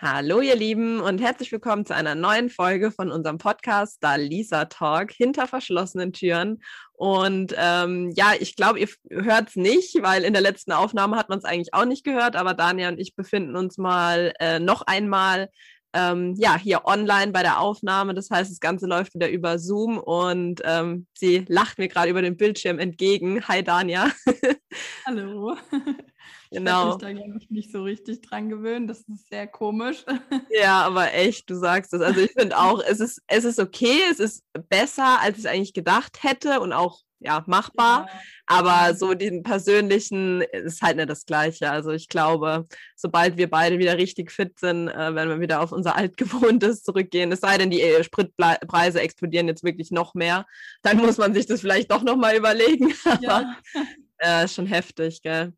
[0.00, 4.66] Hallo ihr Lieben und herzlich willkommen zu einer neuen Folge von unserem Podcast Da Lisa
[4.66, 6.62] Talk hinter verschlossenen Türen.
[6.92, 11.30] Und ähm, ja, ich glaube, ihr hört es nicht, weil in der letzten Aufnahme hat
[11.30, 14.82] man es eigentlich auch nicht gehört, aber Daniel und ich befinden uns mal äh, noch
[14.82, 15.48] einmal
[15.92, 18.14] ähm, ja, hier online bei der Aufnahme.
[18.14, 22.22] Das heißt, das Ganze läuft wieder über Zoom und ähm, sie lacht mir gerade über
[22.22, 23.48] den Bildschirm entgegen.
[23.48, 24.12] Hi Dania.
[25.04, 25.56] Hallo.
[26.50, 26.70] Genau.
[26.70, 28.88] Ich habe mich da, glaube ich, nicht so richtig dran gewöhnt.
[28.88, 30.04] Das ist sehr komisch.
[30.50, 32.00] Ja, aber echt, du sagst es.
[32.00, 35.50] Also ich finde auch, es ist, es ist okay, es ist besser, als ich es
[35.50, 38.06] eigentlich gedacht hätte und auch ja, machbar.
[38.06, 38.20] Ja.
[38.46, 41.70] Aber so den persönlichen ist halt nicht das Gleiche.
[41.70, 45.72] Also ich glaube, sobald wir beide wieder richtig fit sind, äh, werden wir wieder auf
[45.72, 47.32] unser altgewohntes zurückgehen.
[47.32, 50.46] Es sei denn, die äh, Spritpreise explodieren jetzt wirklich noch mehr.
[50.82, 52.94] Dann muss man sich das vielleicht doch nochmal überlegen.
[53.20, 53.38] Ja.
[53.38, 53.56] Aber
[54.18, 55.52] äh, schon heftig, gell?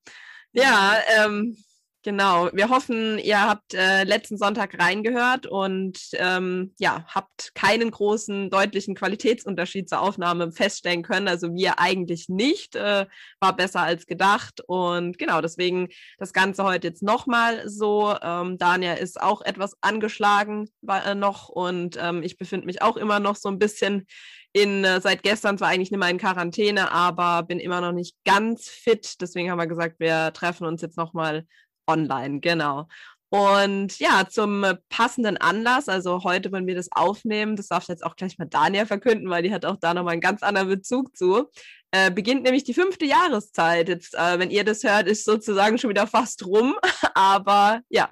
[0.52, 1.56] Ja, ähm,
[2.02, 2.50] genau.
[2.52, 8.94] Wir hoffen, ihr habt äh, letzten Sonntag reingehört und ähm, ja, habt keinen großen, deutlichen
[8.94, 11.28] Qualitätsunterschied zur Aufnahme feststellen können.
[11.28, 12.76] Also wir eigentlich nicht.
[12.76, 13.06] Äh,
[13.40, 14.60] war besser als gedacht.
[14.66, 18.14] Und genau, deswegen das Ganze heute jetzt nochmal so.
[18.22, 22.96] Ähm, Daniel ist auch etwas angeschlagen war, äh, noch und ähm, ich befinde mich auch
[22.96, 24.06] immer noch so ein bisschen
[24.52, 28.16] in, äh, seit gestern zwar eigentlich nicht mehr in Quarantäne, aber bin immer noch nicht
[28.24, 29.20] ganz fit.
[29.20, 31.46] Deswegen haben wir gesagt, wir treffen uns jetzt nochmal
[31.90, 32.40] online.
[32.40, 32.86] Genau.
[33.30, 38.16] Und ja, zum passenden Anlass, also heute, wenn wir das aufnehmen, das darf jetzt auch
[38.16, 41.48] gleich mal Dania verkünden, weil die hat auch da nochmal einen ganz anderen Bezug zu,
[41.92, 43.88] äh, beginnt nämlich die fünfte Jahreszeit.
[43.88, 46.74] Jetzt, äh, wenn ihr das hört, ist sozusagen schon wieder fast rum,
[47.14, 48.10] aber ja.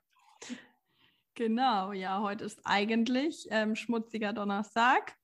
[1.34, 5.14] Genau, ja, heute ist eigentlich ähm, schmutziger Donnerstag.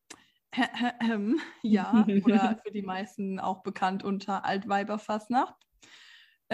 [1.63, 5.55] ja, oder für die meisten auch bekannt unter Altweiberfastnacht,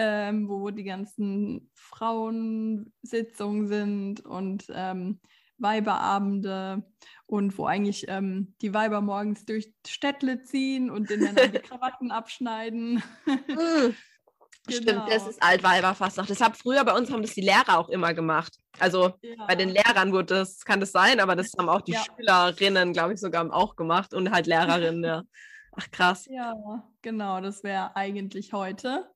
[0.01, 5.19] ähm, wo die ganzen Frauensitzungen sind und ähm,
[5.59, 6.83] Weiberabende
[7.27, 12.11] und wo eigentlich ähm, die Weiber morgens durch Städtle ziehen und den Männern die Krawatten
[12.11, 13.03] abschneiden.
[13.25, 13.95] Hm.
[14.69, 16.29] Stimmt, das ist Altweiberfastnacht.
[16.29, 18.57] Deshalb früher bei uns haben das die Lehrer auch immer gemacht.
[18.79, 19.45] Also ja.
[19.47, 22.03] bei den Lehrern wurde das, kann das sein, aber das haben auch die ja.
[22.03, 25.23] Schülerinnen, glaube ich, sogar auch gemacht und halt Lehrerinnen, ja.
[25.73, 26.27] Ach krass.
[26.29, 26.53] Ja,
[27.01, 29.09] genau, das wäre eigentlich heute.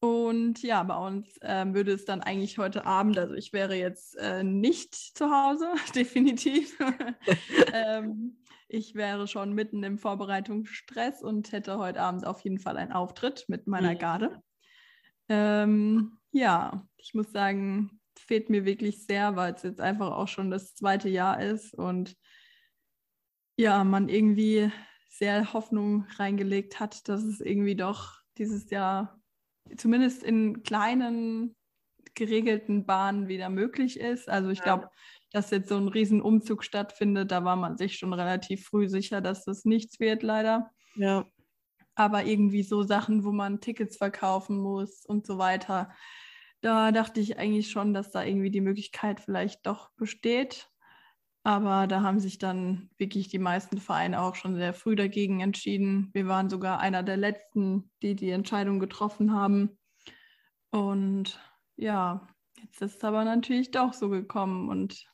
[0.00, 4.16] Und ja, bei uns ähm, würde es dann eigentlich heute Abend, also ich wäre jetzt
[4.16, 6.78] äh, nicht zu Hause, definitiv.
[7.72, 8.36] ähm,
[8.68, 13.44] ich wäre schon mitten im Vorbereitungsstress und hätte heute Abend auf jeden Fall einen Auftritt
[13.48, 13.94] mit meiner.
[13.94, 14.42] Garde.
[15.28, 20.50] Ähm, ja, ich muss sagen, fehlt mir wirklich sehr, weil es jetzt einfach auch schon
[20.50, 22.16] das zweite Jahr ist und
[23.56, 24.70] ja, man irgendwie
[25.08, 29.18] sehr Hoffnung reingelegt hat, dass es irgendwie doch dieses Jahr
[29.76, 31.56] zumindest in kleinen
[32.14, 34.28] geregelten Bahnen wieder möglich ist.
[34.28, 34.64] Also ich ja.
[34.64, 34.90] glaube,
[35.32, 39.44] dass jetzt so ein Riesenumzug stattfindet, da war man sich schon relativ früh sicher, dass
[39.44, 40.70] das nichts wird, leider.
[40.94, 41.26] Ja
[41.96, 45.90] aber irgendwie so Sachen, wo man Tickets verkaufen muss und so weiter.
[46.60, 50.70] Da dachte ich eigentlich schon, dass da irgendwie die Möglichkeit vielleicht doch besteht.
[51.46, 56.10] Aber da haben sich dann wirklich die meisten Vereine auch schon sehr früh dagegen entschieden.
[56.12, 59.78] Wir waren sogar einer der letzten, die die Entscheidung getroffen haben.
[60.70, 61.38] Und
[61.76, 62.26] ja,
[62.60, 64.68] jetzt ist es aber natürlich doch so gekommen.
[64.68, 65.06] Und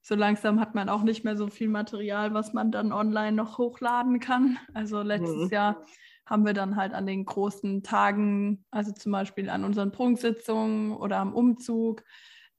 [0.00, 3.58] so langsam hat man auch nicht mehr so viel Material, was man dann online noch
[3.58, 4.58] hochladen kann.
[4.72, 5.50] Also letztes mhm.
[5.50, 5.84] Jahr
[6.24, 11.18] haben wir dann halt an den großen Tagen, also zum Beispiel an unseren Prunksitzungen oder
[11.18, 12.04] am Umzug,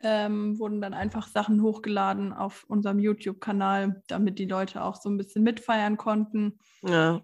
[0.01, 5.17] ähm, wurden dann einfach Sachen hochgeladen auf unserem YouTube-Kanal, damit die Leute auch so ein
[5.17, 6.59] bisschen mitfeiern konnten.
[6.83, 7.21] Ja.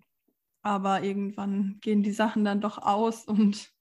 [0.61, 3.71] Aber irgendwann gehen die Sachen dann doch aus und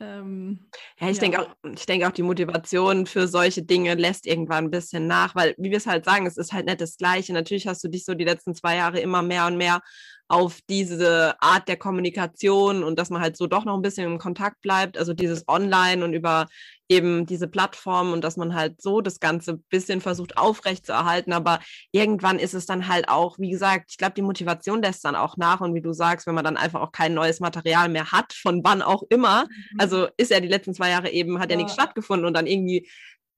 [0.00, 0.66] ähm,
[0.98, 1.20] ja, ich ja.
[1.20, 5.34] denke auch, ich denke auch, die Motivation für solche Dinge lässt irgendwann ein bisschen nach,
[5.34, 7.32] weil, wie wir es halt sagen, es ist halt nicht das Gleiche.
[7.32, 9.80] Natürlich hast du dich so die letzten zwei Jahre immer mehr und mehr
[10.26, 14.18] auf diese Art der Kommunikation und dass man halt so doch noch ein bisschen im
[14.18, 16.46] Kontakt bleibt, also dieses Online und über
[16.94, 21.32] eben diese Plattform und dass man halt so das Ganze ein bisschen versucht aufrechtzuerhalten.
[21.32, 21.60] Aber
[21.92, 25.36] irgendwann ist es dann halt auch, wie gesagt, ich glaube, die Motivation lässt dann auch
[25.36, 25.60] nach.
[25.60, 28.62] Und wie du sagst, wenn man dann einfach auch kein neues Material mehr hat, von
[28.64, 29.80] wann auch immer, mhm.
[29.80, 32.46] also ist ja die letzten zwei Jahre eben, hat ja, ja nichts stattgefunden und dann
[32.46, 32.88] irgendwie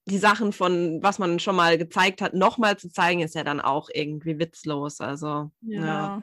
[0.09, 3.61] die Sachen von, was man schon mal gezeigt hat, nochmal zu zeigen, ist ja dann
[3.61, 5.01] auch irgendwie witzlos.
[5.01, 5.85] Also, ja.
[5.85, 6.23] ja.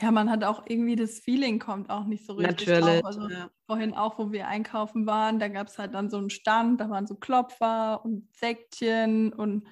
[0.00, 3.04] Ja, man hat auch irgendwie das Feeling kommt auch nicht so richtig Natürlich, drauf.
[3.04, 3.48] Also ja.
[3.66, 6.90] vorhin auch, wo wir einkaufen waren, da gab es halt dann so einen Stand, da
[6.90, 9.68] waren so Klopfer und Säckchen und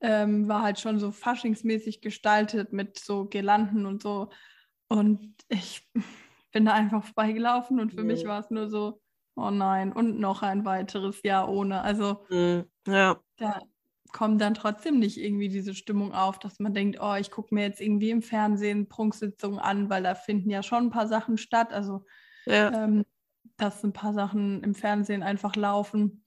[0.00, 4.30] ähm, war halt schon so faschingsmäßig gestaltet mit so Girlanden und so.
[4.88, 5.88] Und ich
[6.52, 8.04] bin da einfach vorbeigelaufen und für ja.
[8.04, 9.00] mich war es nur so,
[9.36, 11.82] oh nein, und noch ein weiteres Jahr ohne.
[11.82, 12.64] Also mhm.
[12.88, 13.16] ja.
[13.36, 13.60] da
[14.12, 17.62] kommt dann trotzdem nicht irgendwie diese Stimmung auf, dass man denkt, oh, ich gucke mir
[17.62, 21.72] jetzt irgendwie im Fernsehen Prunksitzungen an, weil da finden ja schon ein paar Sachen statt.
[21.72, 22.04] Also,
[22.44, 22.84] ja.
[22.84, 23.04] ähm,
[23.56, 26.24] dass ein paar Sachen im Fernsehen einfach laufen.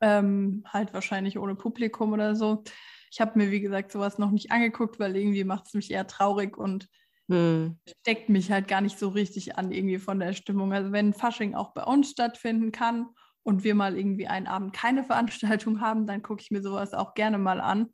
[0.00, 2.62] Ähm, halt wahrscheinlich ohne Publikum oder so.
[3.10, 6.06] Ich habe mir, wie gesagt, sowas noch nicht angeguckt, weil irgendwie macht es mich eher
[6.06, 6.88] traurig und
[7.28, 7.78] hm.
[8.00, 10.72] steckt mich halt gar nicht so richtig an, irgendwie von der Stimmung.
[10.72, 13.06] Also wenn Fasching auch bei uns stattfinden kann
[13.42, 17.14] und wir mal irgendwie einen Abend keine Veranstaltung haben, dann gucke ich mir sowas auch
[17.14, 17.88] gerne mal an.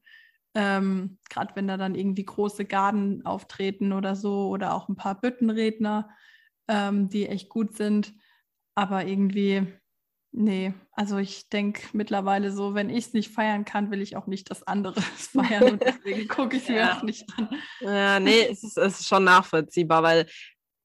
[0.54, 5.20] Ähm, Gerade wenn da dann irgendwie große Garden auftreten oder so oder auch ein paar
[5.20, 6.08] Büttenredner,
[6.68, 8.14] ähm, die echt gut sind.
[8.74, 9.66] Aber irgendwie,
[10.32, 14.26] nee, also ich denke mittlerweile so, wenn ich es nicht feiern kann, will ich auch
[14.26, 17.48] nicht das andere feiern und deswegen gucke ich es mir auch nicht an.
[17.80, 20.26] Ja, nee, es ist, es ist schon nachvollziehbar, weil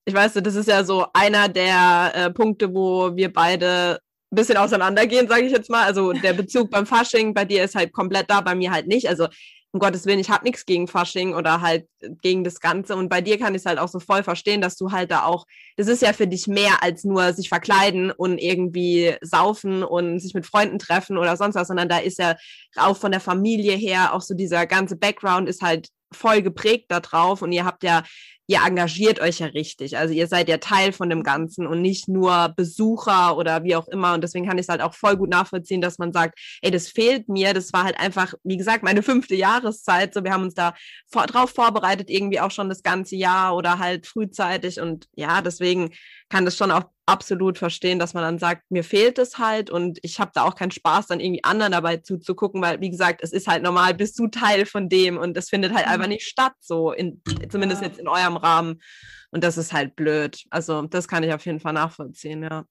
[0.06, 4.00] ich weiß, das ist ja so einer der äh, Punkte, wo wir beide
[4.36, 5.84] bisschen auseinandergehen, sage ich jetzt mal.
[5.84, 9.08] Also der Bezug beim Fasching bei dir ist halt komplett da, bei mir halt nicht.
[9.08, 9.28] Also
[9.74, 11.88] um Gottes Willen, ich habe nichts gegen Fasching oder halt
[12.22, 12.96] gegen das Ganze.
[12.96, 15.24] Und bei dir kann ich es halt auch so voll verstehen, dass du halt da
[15.24, 15.46] auch,
[15.78, 20.36] das ist ja für dich mehr als nur sich verkleiden und irgendwie saufen und sich
[20.36, 22.36] mit Freunden treffen oder sonst was, sondern da ist ja
[22.76, 27.00] auch von der Familie her auch so dieser ganze Background ist halt voll geprägt da
[27.00, 28.04] drauf und ihr habt ja
[28.48, 29.98] ihr engagiert euch ja richtig.
[29.98, 33.88] Also ihr seid ja Teil von dem Ganzen und nicht nur Besucher oder wie auch
[33.88, 34.14] immer.
[34.14, 36.90] Und deswegen kann ich es halt auch voll gut nachvollziehen, dass man sagt, ey, das
[36.90, 37.54] fehlt mir.
[37.54, 40.14] Das war halt einfach, wie gesagt, meine fünfte Jahreszeit.
[40.14, 40.74] So, wir haben uns da
[41.12, 44.82] vor, drauf vorbereitet, irgendwie auch schon das ganze Jahr oder halt frühzeitig.
[44.82, 45.92] Und ja, deswegen
[46.34, 50.00] kann das schon auch absolut verstehen, dass man dann sagt, mir fehlt es halt und
[50.02, 53.34] ich habe da auch keinen Spaß, dann irgendwie anderen dabei zuzugucken, weil, wie gesagt, es
[53.34, 56.14] ist halt normal, bist du Teil von dem und es findet halt einfach mhm.
[56.14, 57.22] nicht statt, so in,
[57.52, 57.88] zumindest ja.
[57.88, 58.82] jetzt in eurem Rahmen.
[59.30, 60.44] Und das ist halt blöd.
[60.50, 62.66] Also, das kann ich auf jeden Fall nachvollziehen, ja.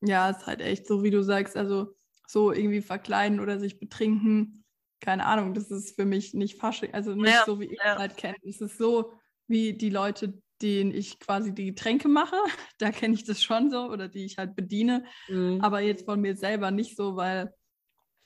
[0.00, 1.94] Ja, ist halt echt so, wie du sagst, also
[2.26, 4.64] so irgendwie verkleiden oder sich betrinken,
[5.00, 7.98] keine Ahnung, das ist für mich nicht Fasching, also nicht ja, so, wie ich ja.
[7.98, 8.36] halt kenne.
[8.42, 9.12] Es ist so,
[9.46, 12.36] wie die Leute, denen ich quasi die Getränke mache.
[12.78, 15.04] Da kenne ich das schon so oder die ich halt bediene.
[15.28, 15.60] Mhm.
[15.62, 17.54] Aber jetzt von mir selber nicht so, weil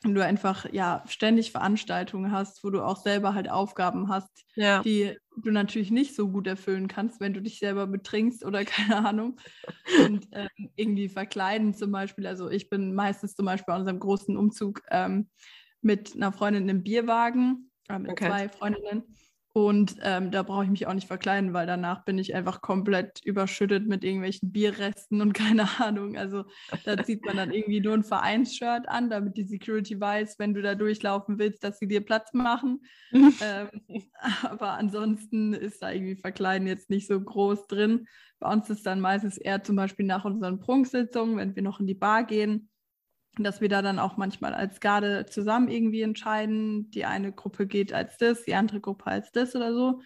[0.03, 4.82] du einfach ja ständig Veranstaltungen hast, wo du auch selber halt Aufgaben hast, ja.
[4.82, 9.06] die du natürlich nicht so gut erfüllen kannst, wenn du dich selber betrinkst oder keine
[9.06, 9.38] Ahnung.
[10.05, 12.26] Und ähm, irgendwie verkleiden zum Beispiel.
[12.26, 15.29] Also ich bin meistens zum Beispiel bei unserem großen Umzug ähm,
[15.83, 18.26] mit einer Freundin im Bierwagen, äh, mit okay.
[18.26, 19.05] zwei Freundinnen.
[19.67, 23.21] Und ähm, da brauche ich mich auch nicht verkleiden, weil danach bin ich einfach komplett
[23.25, 26.17] überschüttet mit irgendwelchen Bierresten und keine Ahnung.
[26.17, 26.45] Also
[26.85, 30.62] da zieht man dann irgendwie nur ein Vereinsshirt an, damit die Security weiß, wenn du
[30.62, 32.81] da durchlaufen willst, dass sie dir Platz machen.
[33.12, 33.69] ähm,
[34.43, 38.07] aber ansonsten ist da irgendwie Verkleiden jetzt nicht so groß drin.
[38.39, 41.87] Bei uns ist dann meistens eher zum Beispiel nach unseren Prunksitzungen, wenn wir noch in
[41.87, 42.69] die Bar gehen,
[43.38, 46.91] dass wir da dann auch manchmal als Garde zusammen irgendwie entscheiden.
[46.91, 50.00] Die eine Gruppe geht als das, die andere Gruppe als das oder so.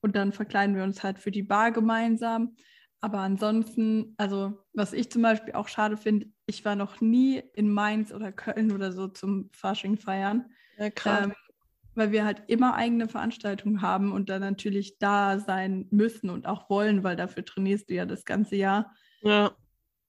[0.00, 2.54] Und dann verkleiden wir uns halt für die Bar gemeinsam.
[3.00, 7.70] Aber ansonsten, also was ich zum Beispiel auch schade finde, ich war noch nie in
[7.70, 10.46] Mainz oder Köln oder so zum Fasching feiern.
[10.78, 11.26] Ja, krass.
[11.26, 11.34] Ähm,
[11.94, 16.70] weil wir halt immer eigene Veranstaltungen haben und dann natürlich da sein müssen und auch
[16.70, 18.94] wollen, weil dafür trainierst du ja das ganze Jahr.
[19.20, 19.50] Ja.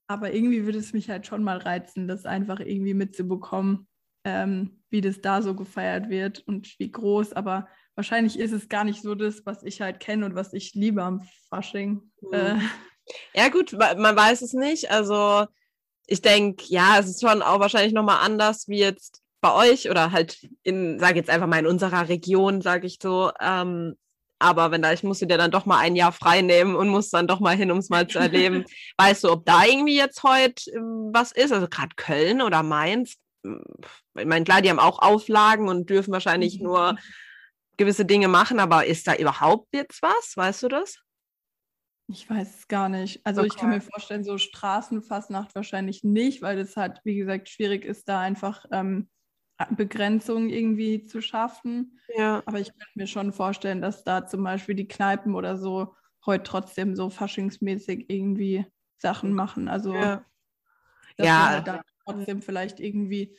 [0.09, 3.87] Aber irgendwie würde es mich halt schon mal reizen, das einfach irgendwie mitzubekommen,
[4.23, 7.33] ähm, wie das da so gefeiert wird und wie groß.
[7.33, 10.73] Aber wahrscheinlich ist es gar nicht so das, was ich halt kenne und was ich
[10.73, 12.01] liebe am Fasching.
[12.21, 12.33] Mhm.
[12.33, 12.59] Äh.
[13.35, 14.89] Ja, gut, man weiß es nicht.
[14.89, 15.45] Also
[16.07, 20.11] ich denke, ja, es ist schon auch wahrscheinlich nochmal anders wie jetzt bei euch oder
[20.11, 23.31] halt in, sage jetzt einfach mal in unserer Region, sage ich so.
[23.39, 23.95] Ähm,
[24.39, 27.09] aber wenn da, ich musste dir dann doch mal ein Jahr frei nehmen und muss
[27.09, 28.65] dann doch mal hin, um es mal zu erleben.
[28.97, 31.51] weißt du, ob da irgendwie jetzt heute ähm, was ist?
[31.51, 33.15] Also gerade Köln oder Mainz?
[33.43, 36.65] Ich meine, klar, die haben auch Auflagen und dürfen wahrscheinlich mhm.
[36.65, 36.97] nur
[37.77, 40.35] gewisse Dinge machen, aber ist da überhaupt jetzt was?
[40.35, 40.99] Weißt du das?
[42.11, 43.25] Ich weiß es gar nicht.
[43.25, 43.49] Also okay.
[43.51, 48.09] ich kann mir vorstellen, so Straßenfastnacht wahrscheinlich nicht, weil das halt, wie gesagt, schwierig ist,
[48.09, 49.09] da einfach ähm,
[49.71, 51.99] Begrenzung irgendwie zu schaffen.
[52.15, 52.41] Ja.
[52.45, 56.43] Aber ich könnte mir schon vorstellen, dass da zum Beispiel die Kneipen oder so heute
[56.43, 58.65] trotzdem so faschingsmäßig irgendwie
[58.97, 59.67] Sachen machen.
[59.67, 60.23] Also ja,
[61.17, 61.61] ja.
[61.61, 63.37] Da trotzdem vielleicht irgendwie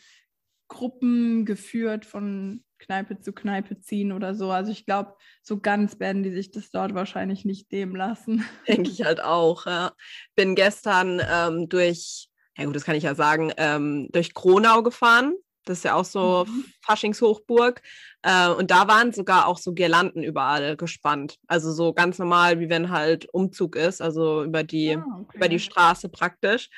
[0.69, 4.51] Gruppen geführt von Kneipe zu Kneipe ziehen oder so.
[4.51, 8.45] Also ich glaube, so ganz werden die sich das dort wahrscheinlich nicht nehmen lassen.
[8.69, 9.67] Denke ich halt auch.
[9.67, 9.93] Ja.
[10.35, 15.35] Bin gestern ähm, durch, ja gut, das kann ich ja sagen, ähm, durch Kronau gefahren
[15.65, 16.65] das ist ja auch so mhm.
[16.83, 17.83] Faschingshochburg.
[18.23, 21.39] Äh, und da waren sogar auch so Girlanden überall gespannt.
[21.47, 25.37] Also so ganz normal, wie wenn halt Umzug ist, also über die, ah, okay.
[25.37, 26.69] über die Straße praktisch.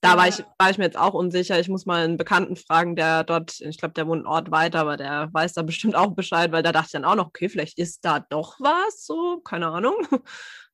[0.00, 0.16] da ja.
[0.16, 1.58] war, ich, war ich mir jetzt auch unsicher.
[1.58, 4.80] Ich muss mal einen Bekannten fragen, der dort, ich glaube, der wohnt einen Ort weiter,
[4.80, 7.48] aber der weiß da bestimmt auch Bescheid, weil da dachte ich dann auch noch, okay,
[7.48, 9.96] vielleicht ist da doch was, so, keine Ahnung.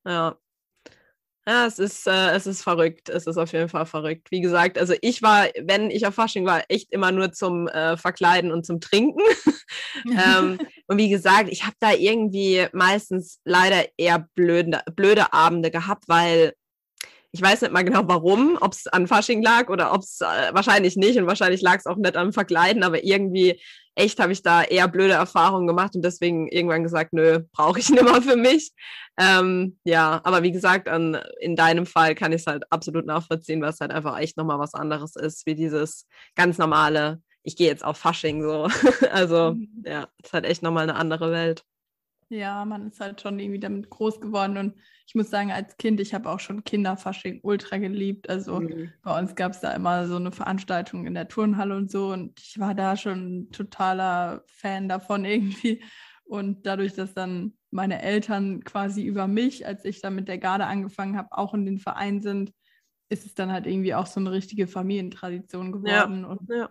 [0.06, 0.36] ja.
[1.46, 3.08] Ja, es ist, äh, es ist verrückt.
[3.08, 4.30] Es ist auf jeden Fall verrückt.
[4.30, 7.96] Wie gesagt, also ich war, wenn ich auf Fasching war, echt immer nur zum äh,
[7.96, 9.20] Verkleiden und zum Trinken.
[10.06, 16.04] ähm, und wie gesagt, ich habe da irgendwie meistens leider eher blöde, blöde Abende gehabt,
[16.06, 16.54] weil
[17.32, 20.52] ich weiß nicht mal genau warum, ob es an Fasching lag oder ob es äh,
[20.52, 23.58] wahrscheinlich nicht und wahrscheinlich lag es auch nicht am Verkleiden, aber irgendwie
[23.94, 27.88] echt habe ich da eher blöde Erfahrungen gemacht und deswegen irgendwann gesagt, nö, brauche ich
[27.90, 28.72] nicht mehr für mich.
[29.18, 33.62] Ähm, ja, aber wie gesagt, an, in deinem Fall kann ich es halt absolut nachvollziehen,
[33.62, 37.84] was halt einfach echt nochmal was anderes ist, wie dieses ganz normale, ich gehe jetzt
[37.84, 38.68] auf Fasching so.
[39.10, 39.84] also mhm.
[39.86, 41.64] ja, es ist halt echt nochmal eine andere Welt.
[42.32, 44.74] Ja, man ist halt schon irgendwie damit groß geworden und
[45.06, 48.30] ich muss sagen, als Kind, ich habe auch schon Kinderfasching ultra geliebt.
[48.30, 48.90] Also mhm.
[49.02, 52.40] bei uns gab es da immer so eine Veranstaltung in der Turnhalle und so und
[52.40, 55.84] ich war da schon totaler Fan davon irgendwie.
[56.24, 60.64] Und dadurch, dass dann meine Eltern quasi über mich, als ich dann mit der Garde
[60.64, 62.54] angefangen habe, auch in den Verein sind,
[63.10, 66.22] ist es dann halt irgendwie auch so eine richtige Familientradition geworden.
[66.22, 66.26] Ja.
[66.28, 66.70] Und ja.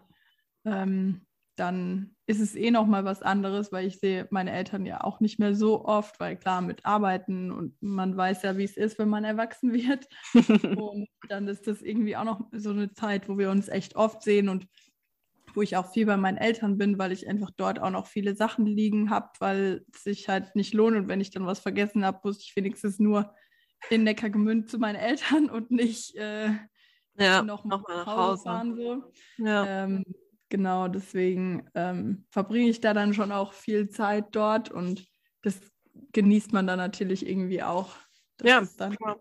[0.65, 1.21] Ähm,
[1.55, 5.19] dann ist es eh noch mal was anderes, weil ich sehe meine Eltern ja auch
[5.19, 8.97] nicht mehr so oft, weil klar mit Arbeiten und man weiß ja, wie es ist,
[8.97, 10.07] wenn man erwachsen wird.
[10.77, 14.23] und dann ist das irgendwie auch noch so eine Zeit, wo wir uns echt oft
[14.23, 14.67] sehen und
[15.53, 18.33] wo ich auch viel bei meinen Eltern bin, weil ich einfach dort auch noch viele
[18.33, 22.05] Sachen liegen habe, weil es sich halt nicht lohnt und wenn ich dann was vergessen
[22.05, 23.35] habe, muss ich wenigstens nur
[23.89, 26.51] in Neckargemünd zu meinen Eltern und nicht äh,
[27.17, 28.75] ja, noch mal nach Hause fahren.
[28.77, 29.03] So.
[29.37, 29.83] Ja.
[29.83, 30.05] Ähm,
[30.51, 35.07] genau, deswegen ähm, verbringe ich da dann schon auch viel Zeit dort und
[35.41, 35.59] das
[36.13, 37.95] genießt man dann natürlich irgendwie auch.
[38.37, 39.19] Dass ja, es dann klar.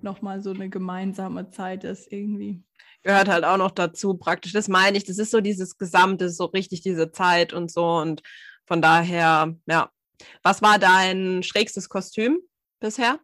[0.00, 2.62] nochmal so eine gemeinsame Zeit ist irgendwie.
[3.02, 4.52] Gehört halt auch noch dazu, praktisch.
[4.52, 7.84] Das meine ich, das ist so dieses Gesamte, so richtig diese Zeit und so.
[7.96, 8.22] Und
[8.66, 9.90] von daher, ja.
[10.44, 12.38] Was war dein schrägstes Kostüm
[12.78, 13.18] bisher?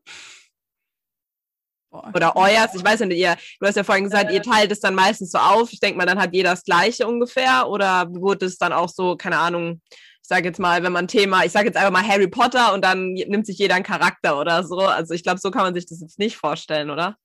[1.90, 4.94] Oder euers, ich weiß nicht, ihr, du hast ja vorhin gesagt, ihr teilt es dann
[4.94, 5.72] meistens so auf.
[5.72, 7.68] Ich denke mal, dann hat jeder das gleiche ungefähr.
[7.68, 11.44] Oder wurde es dann auch so, keine Ahnung, ich sage jetzt mal, wenn man Thema,
[11.44, 14.62] ich sage jetzt einfach mal Harry Potter und dann nimmt sich jeder einen Charakter oder
[14.64, 14.80] so.
[14.80, 17.16] Also ich glaube, so kann man sich das jetzt nicht vorstellen, oder?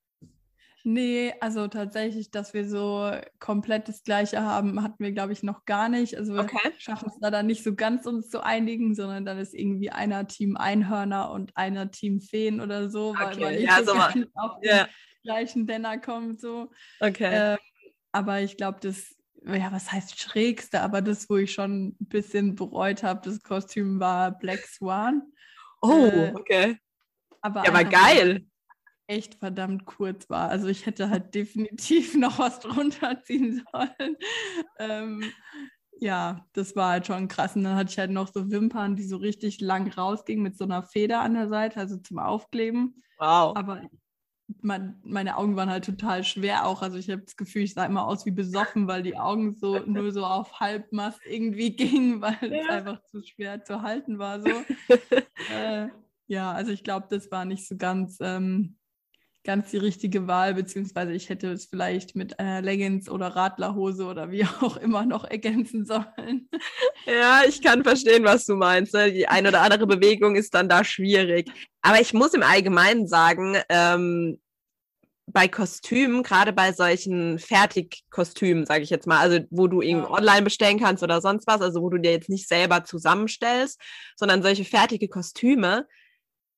[0.86, 3.10] Nee, also tatsächlich, dass wir so
[3.40, 6.18] komplett das Gleiche haben, hatten wir, glaube ich, noch gar nicht.
[6.18, 6.74] Also wir okay.
[6.78, 10.28] schaffen es da dann nicht so ganz uns zu einigen, sondern dann ist irgendwie einer
[10.28, 13.40] Team Einhörner und einer Team Feen oder so, weil okay.
[13.40, 14.28] man nicht ja, so auf den
[14.66, 14.90] yeah.
[15.24, 16.42] gleichen Denner kommt.
[16.42, 16.70] So.
[17.00, 17.30] Okay.
[17.32, 17.58] Ähm,
[18.12, 22.56] aber ich glaube, das, ja, was heißt schrägste, aber das, wo ich schon ein bisschen
[22.56, 25.22] bereut habe, das Kostüm war Black Swan.
[25.82, 26.78] Oh, äh, okay.
[27.40, 28.46] Aber ja, aber geil
[29.08, 30.50] echt verdammt kurz war.
[30.50, 34.18] Also ich hätte halt definitiv noch was drunter ziehen sollen.
[34.80, 35.24] Ähm,
[36.00, 37.56] ja, das war halt schon krass.
[37.56, 40.66] Und dann hatte ich halt noch so Wimpern, die so richtig lang rausgingen mit so
[40.66, 43.04] einer Feder an der Seite, also zum Aufkleben.
[43.20, 43.56] Wow.
[43.56, 43.82] Aber
[44.62, 46.82] mein, meine Augen waren halt total schwer auch.
[46.82, 49.80] Also ich habe das Gefühl, ich sah immer aus wie besoffen, weil die Augen so
[49.86, 52.64] nur so auf Halbmast irgendwie gingen, weil ja.
[52.64, 54.42] es einfach zu schwer zu halten war.
[54.42, 54.50] So.
[55.54, 55.88] äh,
[56.28, 58.78] ja, also ich glaube, das war nicht so ganz ähm,
[59.44, 64.32] ganz die richtige Wahl, beziehungsweise ich hätte es vielleicht mit einer Leggings oder Radlerhose oder
[64.32, 66.50] wie auch immer noch ergänzen sollen.
[67.06, 68.94] Ja, ich kann verstehen, was du meinst.
[68.94, 69.12] Ne?
[69.12, 71.52] Die eine oder andere Bewegung ist dann da schwierig.
[71.82, 74.40] Aber ich muss im Allgemeinen sagen, ähm,
[75.26, 80.10] bei Kostümen, gerade bei solchen Fertigkostümen, sage ich jetzt mal, also wo du ihn ja.
[80.10, 83.80] online bestellen kannst oder sonst was, also wo du dir jetzt nicht selber zusammenstellst,
[84.16, 85.88] sondern solche fertige Kostüme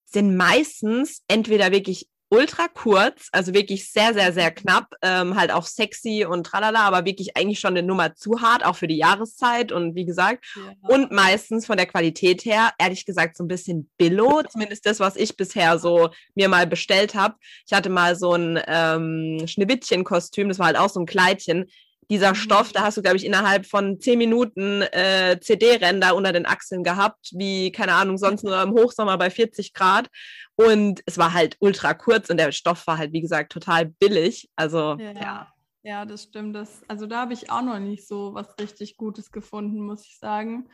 [0.05, 5.65] sind meistens entweder wirklich ultra kurz, also wirklich sehr, sehr, sehr knapp, ähm, halt auch
[5.65, 9.71] sexy und tralala, aber wirklich eigentlich schon eine Nummer zu hart, auch für die Jahreszeit
[9.71, 10.89] und wie gesagt, ja.
[10.89, 15.15] und meistens von der Qualität her, ehrlich gesagt, so ein bisschen billo, zumindest das, was
[15.15, 17.35] ich bisher so mir mal bestellt habe.
[17.65, 21.65] Ich hatte mal so ein ähm, Schneewittchen-Kostüm, das war halt auch so ein Kleidchen,
[22.09, 22.35] dieser mhm.
[22.35, 26.83] Stoff, da hast du, glaube ich, innerhalb von zehn Minuten äh, CD-Ränder unter den Achseln
[26.83, 30.07] gehabt, wie, keine Ahnung, sonst nur im Hochsommer bei 40 Grad.
[30.55, 34.49] Und es war halt ultra kurz und der Stoff war halt, wie gesagt, total billig.
[34.55, 35.11] Also, ja.
[35.13, 36.55] Ja, ja das stimmt.
[36.55, 40.17] Das, also da habe ich auch noch nicht so was richtig Gutes gefunden, muss ich
[40.17, 40.69] sagen.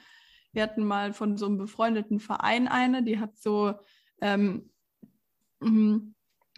[0.53, 3.73] Wir hatten mal von so einem befreundeten Verein eine, die hat so
[4.21, 4.69] ähm,
[5.61, 6.13] mhm,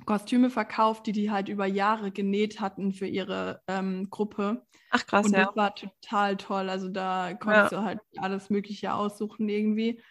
[0.06, 4.66] Kostüme verkauft, die die halt über Jahre genäht hatten für ihre ähm, Gruppe.
[4.90, 5.56] Ach krass, Und das ja.
[5.56, 6.70] war total toll.
[6.70, 7.80] Also da konntest ja.
[7.80, 10.02] du halt alles Mögliche aussuchen irgendwie.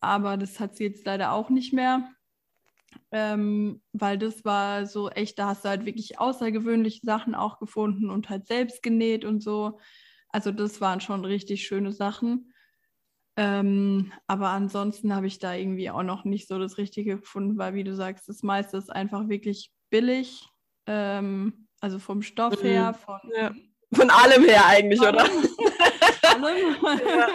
[0.00, 2.10] Aber das hat sie jetzt leider auch nicht mehr.
[3.12, 8.10] ähm, weil das war so echt, da hast du halt wirklich außergewöhnliche Sachen auch gefunden
[8.10, 9.78] und halt selbst genäht und so.
[10.28, 12.53] Also das waren schon richtig schöne Sachen.
[13.36, 17.74] Ähm, aber ansonsten habe ich da irgendwie auch noch nicht so das Richtige gefunden, weil
[17.74, 20.46] wie du sagst, das meiste ist einfach wirklich billig.
[20.86, 22.66] Ähm, also vom Stoff mhm.
[22.66, 23.52] her, von, ja.
[23.92, 25.24] von allem her eigentlich, von oder?
[25.24, 26.76] allem.
[27.08, 27.26] ja.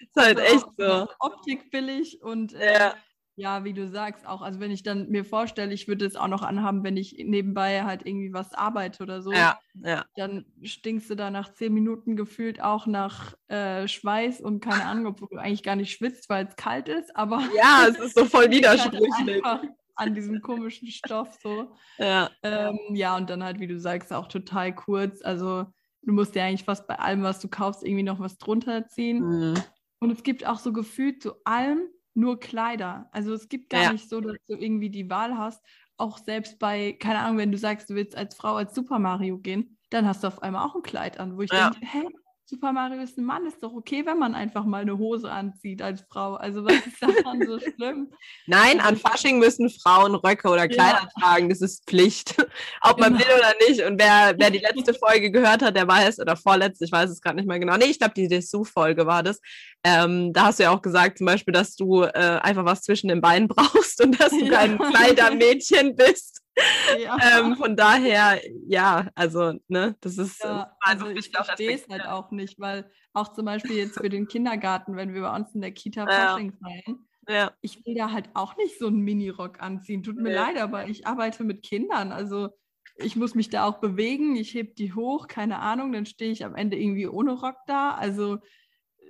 [0.00, 1.06] Ist halt also echt so.
[1.18, 2.94] Optik billig und äh, ja
[3.38, 6.26] ja, wie du sagst, auch, also wenn ich dann mir vorstelle, ich würde es auch
[6.26, 10.04] noch anhaben, wenn ich nebenbei halt irgendwie was arbeite oder so, ja, ja.
[10.16, 15.06] dann stinkst du da nach zehn Minuten gefühlt auch nach äh, Schweiß und keine Ahnung,
[15.06, 18.24] obwohl du eigentlich gar nicht schwitzt, weil es kalt ist, aber ja, es ist so
[18.24, 19.42] voll widersprüchlich.
[19.44, 21.72] Halt an diesem komischen Stoff so.
[21.98, 22.30] Ja.
[22.42, 25.22] Ähm, ja, und dann halt, wie du sagst, auch total kurz.
[25.22, 25.66] Also
[26.02, 29.18] du musst ja eigentlich fast bei allem, was du kaufst, irgendwie noch was drunter ziehen.
[29.20, 29.54] Mhm.
[29.98, 31.88] Und es gibt auch so gefühlt zu allem
[32.18, 33.08] nur Kleider.
[33.12, 33.92] Also es gibt gar ja.
[33.92, 35.64] nicht so, dass du irgendwie die Wahl hast.
[35.96, 39.38] Auch selbst bei, keine Ahnung, wenn du sagst, du willst als Frau als Super Mario
[39.38, 41.70] gehen, dann hast du auf einmal auch ein Kleid an, wo ich ja.
[41.70, 42.04] denke, hä,
[42.50, 45.82] Super Mario ist ein Mann, ist doch okay, wenn man einfach mal eine Hose anzieht
[45.82, 46.32] als Frau.
[46.36, 48.10] Also was ist daran so schlimm?
[48.46, 51.20] Nein, an Fasching müssen Frauen Röcke oder Kleider ja.
[51.20, 51.50] tragen.
[51.50, 52.36] Das ist Pflicht.
[52.80, 53.10] Ob genau.
[53.10, 53.82] man will oder nicht.
[53.82, 57.20] Und wer, wer die letzte Folge gehört hat, der weiß, oder vorletzte, ich weiß es
[57.20, 57.76] gerade nicht mehr genau.
[57.76, 59.42] Nee, ich glaube, die Dessous-Folge war das.
[59.84, 63.08] Ähm, da hast du ja auch gesagt, zum Beispiel, dass du äh, einfach was zwischen
[63.08, 64.52] den Beinen brauchst und dass du ja.
[64.52, 66.40] kein Kleidermädchen bist.
[66.98, 67.16] Ja.
[67.20, 70.42] Ähm, von daher, ja, also, ne, das ist.
[70.42, 74.26] Ja, also ich verstehe es halt auch nicht, weil auch zum Beispiel jetzt für den
[74.26, 77.52] Kindergarten, wenn wir bei uns in der Kita Fasching feiern, ja.
[77.60, 80.02] ich will da halt auch nicht so einen Minirock anziehen.
[80.02, 82.10] Tut mir leid, aber ich arbeite mit Kindern.
[82.10, 82.48] Also
[82.96, 86.44] ich muss mich da auch bewegen, ich heb die hoch, keine Ahnung, dann stehe ich
[86.44, 87.92] am Ende irgendwie ohne Rock da.
[87.92, 88.38] Also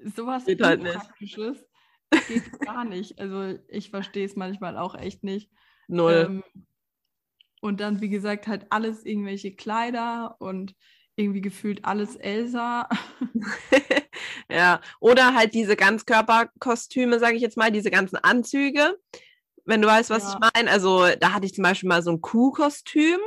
[0.05, 1.65] sowas geht halt Praktisches
[2.29, 3.19] geht gar nicht.
[3.19, 5.51] Also ich verstehe es manchmal auch echt nicht.
[5.89, 6.27] Null.
[6.29, 6.45] Ähm,
[7.61, 10.75] und dann, wie gesagt, halt alles irgendwelche Kleider und
[11.17, 12.89] irgendwie gefühlt alles Elsa.
[14.51, 18.99] ja, oder halt diese Ganzkörperkostüme, sage ich jetzt mal, diese ganzen Anzüge.
[19.65, 20.31] Wenn du weißt, was ja.
[20.33, 20.71] ich meine.
[20.71, 23.19] Also da hatte ich zum Beispiel mal so ein Kuhkostüm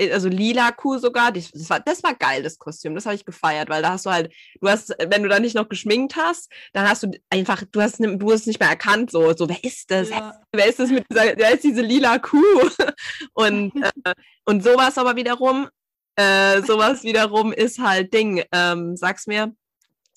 [0.00, 3.68] also lila Kuh sogar, das war, das war geil, das Kostüm, das habe ich gefeiert,
[3.68, 6.88] weil da hast du halt, du hast, wenn du da nicht noch geschminkt hast, dann
[6.88, 10.10] hast du einfach, du hast, du hast nicht mehr erkannt, so, so, wer ist das?
[10.10, 10.34] Ja.
[10.52, 12.36] Wer ist das mit dieser, wer ist diese lila Kuh?
[13.34, 13.72] Und,
[14.04, 15.68] äh, und sowas aber wiederum,
[16.16, 19.54] äh, sowas wiederum ist halt Ding, ähm, sag's mir,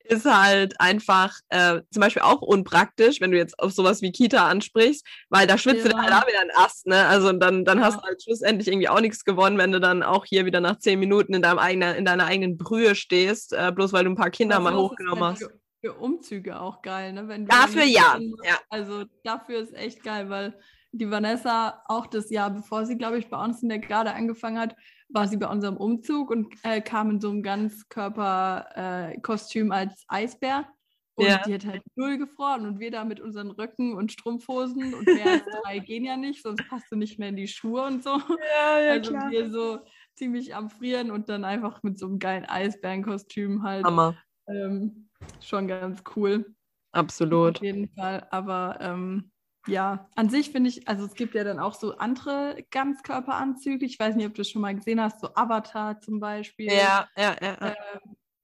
[0.05, 4.49] ist halt einfach äh, zum Beispiel auch unpraktisch, wenn du jetzt auf sowas wie Kita
[4.49, 5.93] ansprichst, weil da schwitzt ja.
[5.93, 7.07] du halt auch wieder ein Ast, ne?
[7.07, 7.85] Also dann, dann ja.
[7.85, 10.79] hast du halt schlussendlich irgendwie auch nichts gewonnen, wenn du dann auch hier wieder nach
[10.79, 14.17] zehn Minuten in, deinem eigenen, in deiner eigenen Brühe stehst, äh, bloß weil du ein
[14.17, 15.43] paar Kinder also mal hochgenommen halt hast.
[15.43, 17.29] Für, für, Umzüge auch geil, ne?
[17.29, 18.19] Wenn dafür ja.
[18.45, 18.59] ja.
[18.71, 20.55] Also dafür ist echt geil, weil
[20.93, 24.59] die Vanessa auch das Jahr, bevor sie, glaube ich, bei uns in der Garde angefangen
[24.59, 24.77] hat,
[25.13, 30.67] war sie bei unserem Umzug und äh, kam in so einem Ganzkörperkostüm äh, als Eisbär.
[31.15, 31.43] Und ja.
[31.45, 35.27] die hat halt null gefroren und wir da mit unseren Röcken und Strumpfhosen und mehr
[35.27, 38.19] als drei gehen ja nicht, sonst passt du nicht mehr in die Schuhe und so.
[38.19, 39.31] Ja, ja, also klar.
[39.31, 39.81] wir so
[40.15, 43.85] ziemlich am Frieren und dann einfach mit so einem geilen Eisbärenkostüm halt.
[43.85, 44.17] Hammer.
[44.49, 46.55] Ähm, schon ganz cool.
[46.93, 47.57] Absolut.
[47.57, 48.27] Auf jeden Fall.
[48.31, 49.32] Aber ähm,
[49.67, 53.85] ja, an sich finde ich, also es gibt ja dann auch so andere Ganzkörperanzüge.
[53.87, 56.67] Ich weiß nicht, ob du das schon mal gesehen hast, so Avatar zum Beispiel.
[56.67, 57.55] Ja, ja, ja.
[57.55, 57.75] Äh,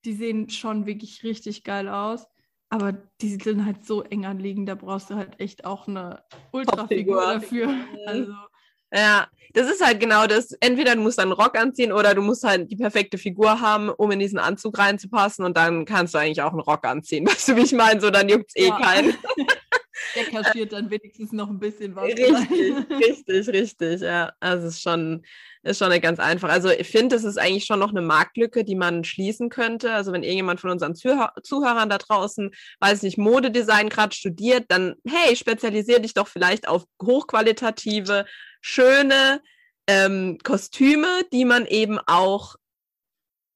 [0.05, 2.27] die sehen schon wirklich richtig geil aus.
[2.71, 7.21] Aber die sind halt so eng anliegend, da brauchst du halt echt auch eine Ultrafigur
[7.21, 7.75] dafür.
[8.07, 8.33] Also,
[8.93, 10.53] ja, das ist halt genau das.
[10.61, 14.11] Entweder du musst einen Rock anziehen oder du musst halt die perfekte Figur haben, um
[14.11, 17.27] in diesen Anzug reinzupassen und dann kannst du eigentlich auch einen Rock anziehen.
[17.29, 18.01] Weißt du, wie ich meine?
[18.01, 18.79] So, dann juckt es eh ja.
[18.79, 19.15] keinen.
[20.19, 22.05] Der kaschiert dann wenigstens noch ein bisschen was.
[22.05, 22.29] Richtig,
[22.91, 24.01] richtig, richtig.
[24.01, 25.23] Ja, also es ist schon,
[25.63, 26.49] ist schon ganz einfach.
[26.49, 29.93] Also ich finde, es ist eigentlich schon noch eine Marktlücke, die man schließen könnte.
[29.93, 32.51] Also wenn irgendjemand von unseren Zuhör Zuhörern da draußen,
[32.81, 38.27] weiß nicht, Modedesign gerade studiert, dann hey, spezialisier dich doch vielleicht auf hochqualitative,
[38.61, 39.41] schöne
[39.87, 42.57] ähm, Kostüme, die man eben auch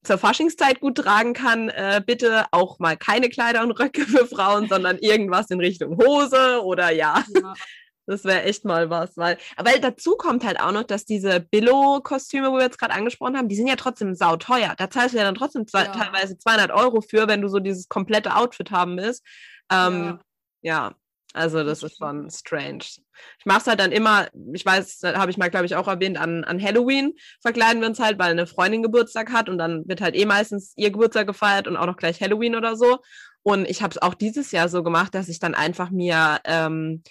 [0.03, 4.67] zur Faschingszeit gut tragen kann, äh, bitte auch mal keine Kleider und Röcke für Frauen,
[4.67, 7.23] sondern irgendwas in Richtung Hose oder ja.
[7.33, 7.53] ja.
[8.05, 12.51] Das wäre echt mal was, weil, weil dazu kommt halt auch noch, dass diese Billo-Kostüme,
[12.51, 14.73] wo wir jetzt gerade angesprochen haben, die sind ja trotzdem sauteuer.
[14.77, 15.85] Da zahlst du ja dann trotzdem ja.
[15.85, 19.23] teilweise 200 Euro für, wenn du so dieses komplette Outfit haben willst.
[19.71, 20.19] Ähm,
[20.61, 20.89] ja.
[20.89, 20.95] ja.
[21.33, 22.83] Also das ist schon strange.
[23.39, 26.17] Ich mache es halt dann immer, ich weiß, habe ich mal, glaube ich, auch erwähnt,
[26.17, 29.99] an, an Halloween verkleiden wir uns halt, weil eine Freundin Geburtstag hat und dann wird
[29.99, 32.99] halt eh meistens ihr Geburtstag gefeiert und auch noch gleich Halloween oder so.
[33.41, 37.03] Und ich habe es auch dieses Jahr so gemacht, dass ich dann einfach mir ähm,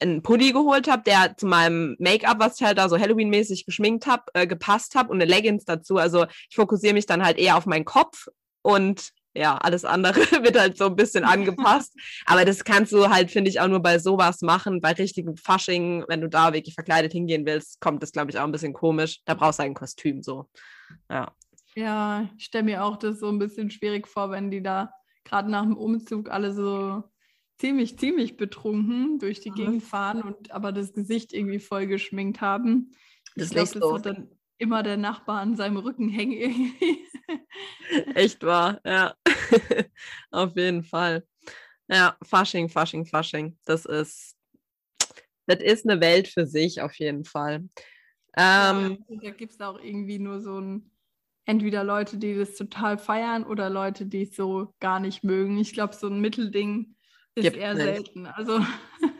[0.00, 4.06] einen Pulli geholt habe, der zu meinem Make-up, was ich halt da so Halloween-mäßig geschminkt
[4.06, 5.96] habe, äh, gepasst habe und eine Leggings dazu.
[5.96, 8.28] Also ich fokussiere mich dann halt eher auf meinen Kopf
[8.62, 11.94] und ja, alles andere wird halt so ein bisschen angepasst.
[12.26, 14.80] Aber das kannst du halt, finde ich, auch nur bei sowas machen.
[14.80, 18.44] Bei richtigem Fasching, wenn du da wirklich verkleidet hingehen willst, kommt das, glaube ich, auch
[18.44, 19.20] ein bisschen komisch.
[19.24, 20.48] Da brauchst du ein Kostüm so.
[21.10, 21.32] Ja.
[21.74, 24.92] Ja, ich stelle mir auch das so ein bisschen schwierig vor, wenn die da
[25.24, 27.02] gerade nach dem Umzug alle so
[27.58, 32.90] ziemlich, ziemlich betrunken durch die Gegend fahren und aber das Gesicht irgendwie voll geschminkt haben.
[33.36, 37.06] Das ich glaube, das hat dann immer der Nachbar an seinem Rücken hängen irgendwie.
[38.14, 39.14] Echt wahr, ja.
[40.30, 41.26] Auf jeden Fall.
[41.88, 43.58] Ja, Fasching, Fasching, Fasching.
[43.64, 44.36] Das ist,
[45.46, 47.68] das ist eine Welt für sich auf jeden Fall.
[48.36, 50.90] Ähm, ja, da gibt es auch irgendwie nur so ein,
[51.44, 55.58] entweder Leute, die das total feiern oder Leute, die es so gar nicht mögen.
[55.58, 56.94] Ich glaube, so ein Mittelding
[57.34, 57.82] ist eher nicht.
[57.84, 58.26] selten.
[58.26, 58.60] Also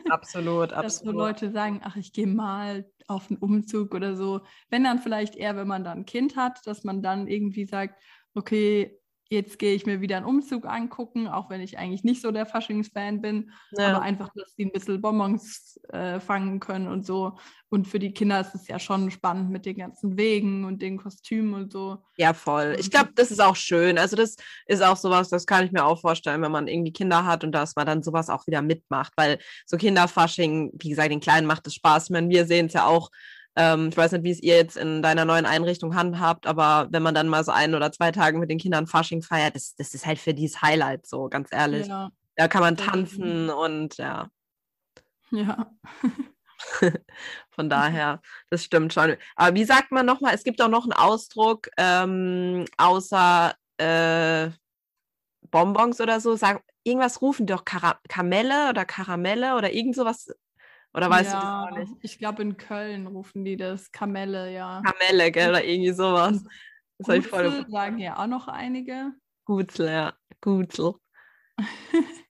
[0.09, 0.73] absolut, absolut.
[0.73, 4.41] Dass so Leute sagen, ach, ich gehe mal auf einen Umzug oder so.
[4.69, 8.01] Wenn dann vielleicht eher, wenn man dann ein Kind hat, dass man dann irgendwie sagt,
[8.35, 8.99] okay,
[9.33, 12.45] jetzt gehe ich mir wieder einen Umzug angucken, auch wenn ich eigentlich nicht so der
[12.45, 13.89] Faschingsfan bin, ja.
[13.89, 17.37] aber einfach, dass die ein bisschen Bonbons äh, fangen können und so.
[17.69, 20.97] Und für die Kinder ist es ja schon spannend mit den ganzen Wegen und den
[20.97, 21.97] Kostümen und so.
[22.17, 22.75] Ja, voll.
[22.79, 23.97] Ich glaube, das ist auch schön.
[23.97, 24.35] Also das
[24.67, 27.51] ist auch sowas, das kann ich mir auch vorstellen, wenn man irgendwie Kinder hat und
[27.51, 31.65] dass man dann sowas auch wieder mitmacht, weil so Kinderfasching, wie gesagt, den Kleinen macht
[31.67, 32.05] es Spaß.
[32.05, 33.09] Ich meine, wir sehen es ja auch
[33.55, 37.03] ähm, ich weiß nicht, wie es ihr jetzt in deiner neuen Einrichtung handhabt, aber wenn
[37.03, 39.93] man dann mal so ein oder zwei Tage mit den Kindern Fasching feiert, das, das
[39.93, 41.87] ist halt für die das Highlight, so ganz ehrlich.
[41.87, 42.09] Ja.
[42.35, 44.27] Da kann man tanzen und ja.
[45.29, 45.71] Ja.
[47.51, 49.15] Von daher, das stimmt schon.
[49.35, 54.49] Aber wie sagt man nochmal, es gibt auch noch einen Ausdruck, ähm, außer äh,
[55.51, 60.33] Bonbons oder so, sagen, irgendwas rufen doch Kara Kamelle oder Karamelle oder irgend sowas
[60.93, 62.03] oder weißt ja, du das auch nicht?
[62.03, 64.81] Ich glaube, in Köln rufen die das Kamelle, ja.
[64.83, 66.43] Kamelle, gell, oder irgendwie sowas.
[66.99, 67.65] Das Gutzel voll...
[67.69, 69.13] sagen ja auch noch einige.
[69.45, 70.13] Gutzel, ja.
[70.41, 70.93] Gutzel.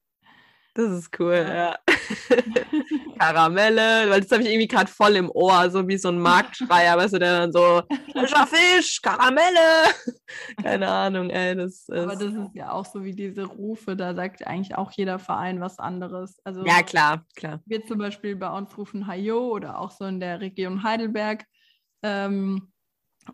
[0.75, 1.77] Das ist cool, ja.
[3.19, 6.97] Karamelle, weil das habe ich irgendwie gerade voll im Ohr, so wie so ein Marktschreier,
[6.97, 9.93] weißt du, der dann so, frischer Fisch, Karamelle.
[10.63, 11.91] Keine Ahnung, ey, das ist.
[11.91, 15.61] Aber das ist ja auch so wie diese Rufe, da sagt eigentlich auch jeder Verein
[15.61, 16.39] was anderes.
[16.43, 17.61] Also ja, klar, klar.
[17.65, 21.45] Wir zum Beispiel bei uns rufen Hayo oder auch so in der Region Heidelberg.
[22.01, 22.73] Ähm,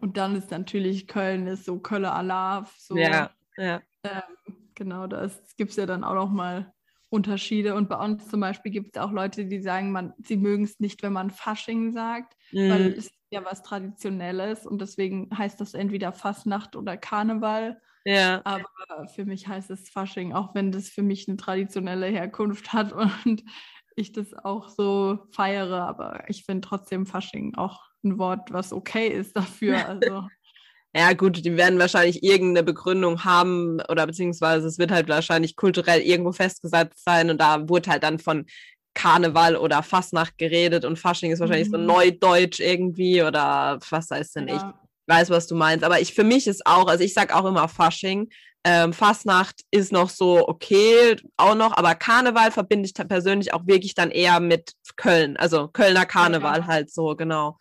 [0.01, 2.75] und dann ist natürlich Köln ist so Kölle Alaf.
[2.77, 3.81] So, ja, ja.
[4.03, 6.73] Ähm, genau, das gibt es ja dann auch noch mal
[7.09, 7.75] Unterschiede.
[7.75, 10.79] Und bei uns zum Beispiel gibt es auch Leute, die sagen, man, sie mögen es
[10.79, 12.69] nicht, wenn man Fasching sagt, mhm.
[12.69, 17.81] weil es ja was Traditionelles und deswegen heißt das entweder Fastnacht oder Karneval.
[18.05, 18.41] Ja.
[18.43, 22.93] Aber für mich heißt es Fasching, auch wenn das für mich eine traditionelle Herkunft hat
[22.93, 23.43] und
[23.95, 25.87] ich das auch so feiere.
[25.87, 29.77] Aber ich finde trotzdem Fasching auch ein Wort, was okay ist dafür.
[29.87, 30.27] Also
[30.95, 36.01] ja, gut, die werden wahrscheinlich irgendeine Begründung haben oder beziehungsweise es wird halt wahrscheinlich kulturell
[36.01, 38.45] irgendwo festgesetzt sein und da wurde halt dann von
[38.95, 41.73] Karneval oder Fastnacht geredet und Fasching ist wahrscheinlich mhm.
[41.73, 44.55] so Neudeutsch irgendwie oder was heißt denn ja.
[44.55, 45.85] ich weiß, was du meinst.
[45.85, 48.29] Aber ich für mich ist auch, also ich sag auch immer Fasching.
[48.65, 53.95] Ähm, Fastnacht ist noch so okay, auch noch, aber Karneval verbinde ich persönlich auch wirklich
[53.95, 56.67] dann eher mit Köln, also Kölner Karneval ja.
[56.67, 57.57] halt so, genau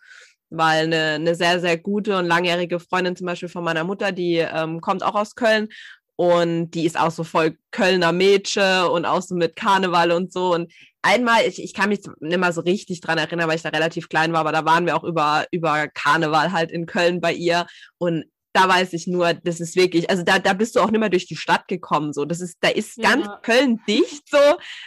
[0.49, 4.37] weil eine, eine sehr, sehr gute und langjährige Freundin zum Beispiel von meiner Mutter, die
[4.37, 5.69] ähm, kommt auch aus Köln
[6.15, 10.53] und die ist auch so voll Kölner Mädchen und auch so mit Karneval und so.
[10.53, 13.69] Und einmal, ich, ich kann mich nicht mal so richtig dran erinnern, weil ich da
[13.69, 17.33] relativ klein war, aber da waren wir auch über, über Karneval halt in Köln bei
[17.33, 17.67] ihr.
[17.97, 20.99] Und da weiß ich nur, das ist wirklich, also da, da bist du auch nicht
[20.99, 22.13] mehr durch die Stadt gekommen.
[22.13, 23.15] So, das ist, da ist ja.
[23.15, 24.37] ganz Köln dicht so.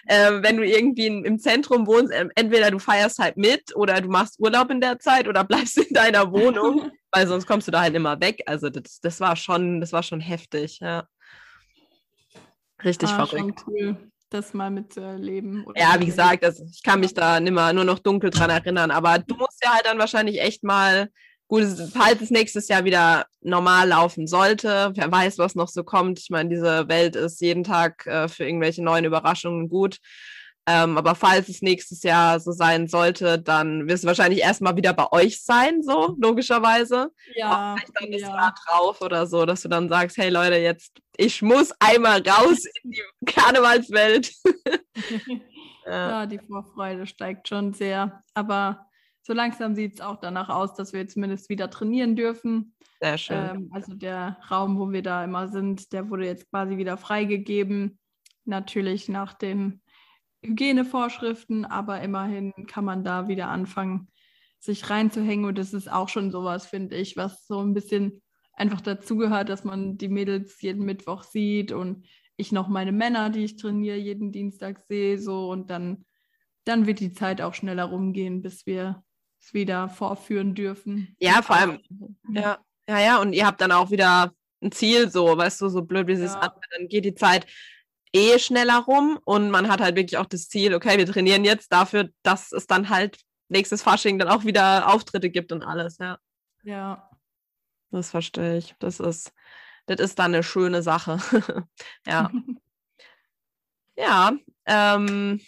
[0.06, 4.00] Äh, wenn du irgendwie in, im Zentrum wohnst, äh, entweder du feierst halt mit oder
[4.00, 7.72] du machst Urlaub in der Zeit oder bleibst in deiner Wohnung, weil sonst kommst du
[7.72, 8.42] da halt immer weg.
[8.46, 11.06] Also das, das war schon, das war schon heftig, ja.
[12.84, 13.60] Richtig ah, verrückt.
[13.68, 13.96] Cool,
[14.30, 15.64] das mal mitzuerleben.
[15.76, 19.20] Ja, wie gesagt, also ich kann mich da nimmer nur noch dunkel dran erinnern, aber
[19.20, 21.08] du musst ja halt dann wahrscheinlich echt mal
[21.52, 26.18] Gut, falls es nächstes Jahr wieder normal laufen sollte, wer weiß, was noch so kommt.
[26.18, 29.98] Ich meine, diese Welt ist jeden Tag äh, für irgendwelche neuen Überraschungen gut.
[30.66, 34.94] Ähm, aber falls es nächstes Jahr so sein sollte, dann wirst du wahrscheinlich erstmal wieder
[34.94, 37.10] bei euch sein, so logischerweise.
[37.34, 37.74] Ja.
[37.74, 38.28] Auch vielleicht dann das ja.
[38.28, 42.64] Jahr drauf oder so, dass du dann sagst, hey Leute, jetzt, ich muss einmal raus
[42.82, 44.32] in die Karnevalswelt.
[45.84, 46.08] ja.
[46.08, 48.22] ja, die Vorfreude steigt schon sehr.
[48.32, 48.86] Aber
[49.22, 52.74] so langsam sieht es auch danach aus, dass wir zumindest wieder trainieren dürfen.
[53.00, 53.36] Sehr schön.
[53.36, 57.98] Ähm, also der Raum, wo wir da immer sind, der wurde jetzt quasi wieder freigegeben.
[58.44, 59.80] Natürlich nach dem
[60.42, 64.08] Hygienevorschriften, aber immerhin kann man da wieder anfangen,
[64.58, 65.44] sich reinzuhängen.
[65.44, 68.22] Und das ist auch schon sowas, finde ich, was so ein bisschen
[68.54, 72.06] einfach dazugehört, dass man die Mädels jeden Mittwoch sieht und
[72.36, 76.04] ich noch meine Männer, die ich trainiere, jeden Dienstag sehe, so und dann,
[76.64, 79.04] dann wird die Zeit auch schneller rumgehen, bis wir
[79.52, 81.16] wieder vorführen dürfen.
[81.18, 81.80] Ja, vor allem,
[82.32, 85.82] ja, ja, ja, und ihr habt dann auch wieder ein Ziel, so, weißt du, so
[85.82, 86.26] blöd wie es ja.
[86.26, 87.46] ist, dann geht die Zeit
[88.12, 91.72] eh schneller rum und man hat halt wirklich auch das Ziel, okay, wir trainieren jetzt
[91.72, 96.18] dafür, dass es dann halt nächstes Fasching dann auch wieder Auftritte gibt und alles, ja.
[96.64, 97.10] Ja.
[97.90, 98.74] Das verstehe ich.
[98.78, 99.32] Das ist,
[99.86, 101.18] das ist dann eine schöne Sache.
[102.06, 102.30] ja.
[103.96, 104.32] ja.
[104.66, 105.40] Ähm,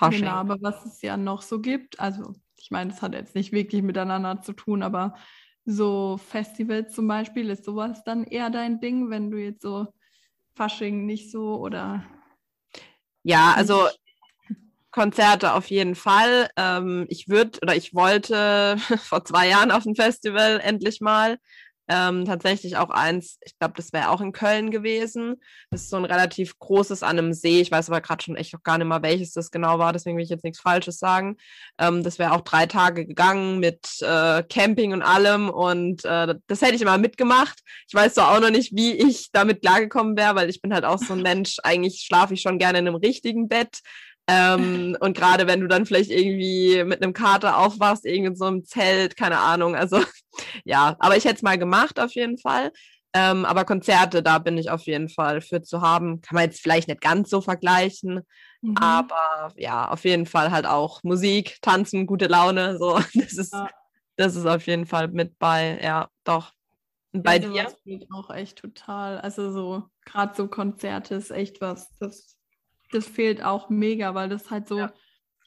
[0.00, 0.20] Fasching.
[0.20, 3.52] Genau, aber was es ja noch so gibt, also ich meine, das hat jetzt nicht
[3.52, 5.14] wirklich miteinander zu tun, aber
[5.66, 9.88] so Festivals zum Beispiel, ist sowas dann eher dein Ding, wenn du jetzt so
[10.54, 12.02] Fasching nicht so oder?
[13.22, 13.88] Ja, also
[14.90, 16.48] Konzerte auf jeden Fall.
[16.56, 21.38] Ähm, ich würde oder ich wollte vor zwei Jahren auf ein Festival endlich mal.
[21.92, 25.40] Ähm, tatsächlich auch eins, ich glaube, das wäre auch in Köln gewesen.
[25.70, 27.60] Das ist so ein relativ großes an einem See.
[27.60, 30.16] Ich weiß aber gerade schon echt auch gar nicht mal, welches das genau war, deswegen
[30.16, 31.36] will ich jetzt nichts Falsches sagen.
[31.80, 36.62] Ähm, das wäre auch drei Tage gegangen mit äh, Camping und allem und äh, das
[36.62, 37.58] hätte ich immer mitgemacht.
[37.88, 40.84] Ich weiß so auch noch nicht, wie ich damit klargekommen wäre, weil ich bin halt
[40.84, 43.80] auch so ein Mensch, eigentlich schlafe ich schon gerne in einem richtigen Bett.
[44.32, 48.44] Ähm, und gerade wenn du dann vielleicht irgendwie mit einem Kater aufwachst, irgendwie in so
[48.44, 49.74] einem Zelt, keine Ahnung.
[49.74, 50.00] Also
[50.64, 52.70] ja, aber ich hätte es mal gemacht auf jeden Fall.
[53.12, 56.20] Ähm, aber Konzerte, da bin ich auf jeden Fall für zu haben.
[56.20, 58.20] Kann man jetzt vielleicht nicht ganz so vergleichen,
[58.60, 58.76] mhm.
[58.76, 62.78] aber ja, auf jeden Fall halt auch Musik, Tanzen, gute Laune.
[62.78, 63.68] So, das ist, ja.
[64.14, 66.52] das ist auf jeden Fall mit bei, ja, doch.
[67.12, 68.06] Und bei ja, dir?
[68.12, 69.18] auch echt total.
[69.18, 72.36] Also so, gerade so Konzerte ist echt was, das
[72.90, 74.92] das fehlt auch mega, weil das halt so ja.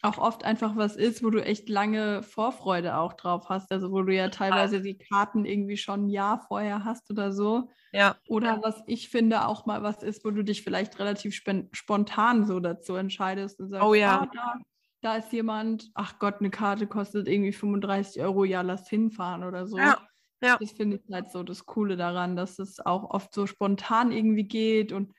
[0.02, 3.72] auch oft einfach was ist, wo du echt lange Vorfreude auch drauf hast.
[3.72, 7.70] Also wo du ja teilweise die Karten irgendwie schon ein Jahr vorher hast oder so.
[7.92, 8.18] Ja.
[8.28, 11.36] Oder was ich finde auch mal was ist, wo du dich vielleicht relativ
[11.72, 14.22] spontan so dazu entscheidest und sagst, oh ja.
[14.22, 14.54] Ah, da,
[15.02, 19.68] da ist jemand, ach Gott, eine Karte kostet irgendwie 35 Euro, ja, lass hinfahren oder
[19.68, 19.78] so.
[19.78, 19.98] Ja.
[20.44, 20.58] Ja.
[20.60, 24.44] Das finde ich halt so das Coole daran, dass es auch oft so spontan irgendwie
[24.44, 25.14] geht und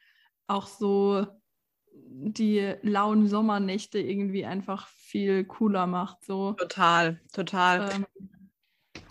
[0.46, 1.26] auch so
[2.16, 6.24] die lauen Sommernächte irgendwie einfach viel cooler macht.
[6.24, 6.52] So.
[6.52, 7.90] Total, total.
[7.92, 8.06] Ähm,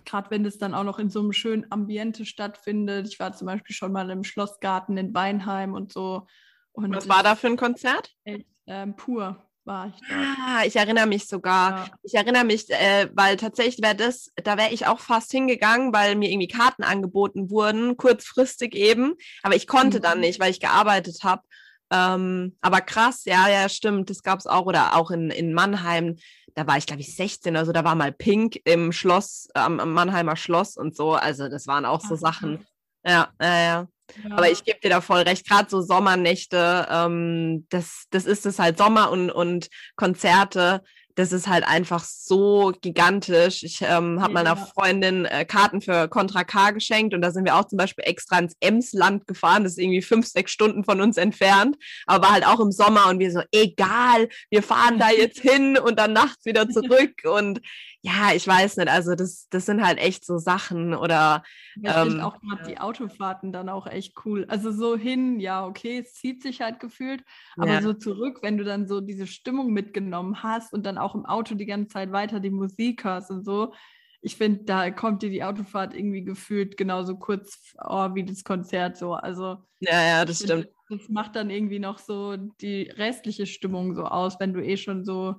[0.06, 3.08] Gerade wenn es dann auch noch in so einem schönen Ambiente stattfindet.
[3.08, 6.28] Ich war zum Beispiel schon mal im Schlossgarten in Weinheim und so.
[6.72, 8.12] Und Was war da für ein Konzert?
[8.24, 10.16] Echt, ähm, pur war ich da.
[10.16, 11.72] Ah, ich erinnere mich sogar.
[11.72, 11.86] Ja.
[12.04, 16.16] Ich erinnere mich, äh, weil tatsächlich wäre das, da wäre ich auch fast hingegangen, weil
[16.16, 19.16] mir irgendwie Karten angeboten wurden, kurzfristig eben.
[19.42, 20.04] Aber ich konnte mhm.
[20.04, 21.44] dann nicht, weil ich gearbeitet habe.
[21.94, 24.66] Ähm, aber krass, ja, ja, stimmt, das gab es auch.
[24.66, 26.16] Oder auch in, in Mannheim,
[26.56, 29.94] da war ich, glaube ich, 16, also da war mal Pink im Schloss, am, am
[29.94, 31.12] Mannheimer Schloss und so.
[31.12, 32.66] Also das waren auch so Sachen.
[33.06, 33.88] Ja, ja, ja.
[34.24, 34.38] Ja.
[34.38, 38.60] Aber ich gebe dir da voll recht, gerade so Sommernächte, ähm, das, das ist es
[38.60, 40.84] halt Sommer und, und Konzerte,
[41.16, 43.64] das ist halt einfach so gigantisch.
[43.64, 44.44] Ich ähm, habe ja.
[44.44, 48.06] meiner Freundin äh, Karten für Contra K geschenkt und da sind wir auch zum Beispiel
[48.06, 49.64] extra ins Emsland gefahren.
[49.64, 53.10] Das ist irgendwie fünf, sechs Stunden von uns entfernt, aber war halt auch im Sommer
[53.10, 57.60] und wir so, egal, wir fahren da jetzt hin und dann nachts wieder zurück und
[58.06, 61.42] ja, ich weiß nicht, also das, das sind halt echt so Sachen oder.
[61.78, 62.38] Ja, ich ähm, auch
[62.68, 64.46] die Autofahrten dann auch echt cool.
[64.50, 67.24] Also so hin, ja, okay, es zieht sich halt gefühlt,
[67.56, 67.82] aber ja.
[67.82, 71.56] so zurück, wenn du dann so diese Stimmung mitgenommen hast und dann auch im Auto
[71.56, 73.74] die ganze Zeit weiter die Musik hörst und so.
[74.22, 78.98] Ich finde, da kommt dir die Autofahrt irgendwie gefühlt genauso kurz oh, wie das Konzert
[78.98, 79.14] so.
[79.14, 80.68] Also ja, ja, das stimmt.
[80.90, 85.06] das macht dann irgendwie noch so die restliche Stimmung so aus, wenn du eh schon
[85.06, 85.36] so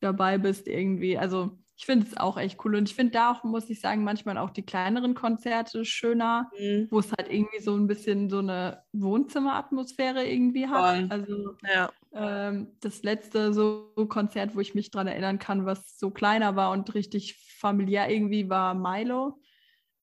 [0.00, 1.16] dabei bist irgendwie.
[1.16, 2.76] Also ich finde es auch echt cool.
[2.76, 6.88] Und ich finde da auch, muss ich sagen, manchmal auch die kleineren Konzerte schöner, mhm.
[6.90, 10.96] wo es halt irgendwie so ein bisschen so eine Wohnzimmeratmosphäre irgendwie hat.
[10.96, 11.06] Voll.
[11.10, 11.90] Also ja.
[12.14, 16.70] ähm, das letzte so Konzert, wo ich mich daran erinnern kann, was so kleiner war
[16.70, 19.38] und richtig familiär irgendwie, war Milo.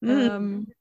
[0.01, 0.09] Mhm.
[0.09, 0.73] Ähm,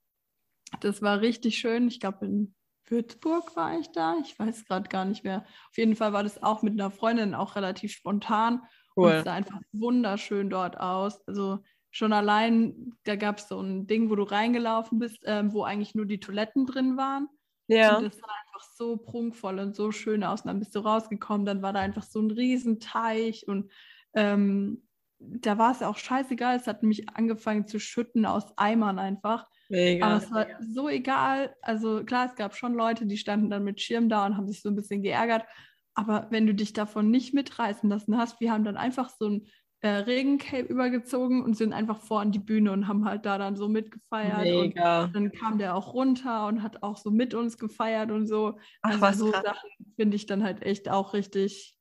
[0.81, 1.87] das war richtig schön.
[1.87, 2.53] Ich glaube, in
[2.85, 4.17] Würzburg war ich da.
[4.23, 5.45] Ich weiß gerade gar nicht mehr.
[5.71, 8.61] Auf jeden Fall war das auch mit einer Freundin auch relativ spontan.
[9.01, 9.11] Cool.
[9.11, 11.25] Es sah einfach wunderschön dort aus.
[11.27, 11.59] Also
[11.91, 15.93] schon allein, da gab es so ein Ding, wo du reingelaufen bist, ähm, wo eigentlich
[15.95, 17.27] nur die Toiletten drin waren.
[17.67, 17.97] Ja.
[17.97, 20.41] Und das sah einfach so prunkvoll und so schön aus.
[20.41, 23.71] Und dann bist du rausgekommen, dann war da einfach so ein Riesenteich und
[24.13, 24.83] ähm,
[25.19, 26.57] da war es auch scheißegal.
[26.57, 29.47] Es hat mich angefangen zu schütten aus Eimern einfach.
[29.69, 30.05] Mega.
[30.05, 31.55] Aber es war so egal.
[31.61, 34.61] Also klar, es gab schon Leute, die standen dann mit Schirm da und haben sich
[34.61, 35.45] so ein bisschen geärgert.
[35.93, 39.47] Aber wenn du dich davon nicht mitreißen lassen hast, wir haben dann einfach so ein
[39.81, 43.55] äh, Regencape übergezogen und sind einfach vor an die Bühne und haben halt da dann
[43.55, 44.41] so mitgefeiert.
[44.41, 45.05] Mega.
[45.05, 48.59] Und dann kam der auch runter und hat auch so mit uns gefeiert und so.
[48.83, 49.43] Ach, also so krass.
[49.43, 51.75] Sachen finde ich dann halt echt auch richtig,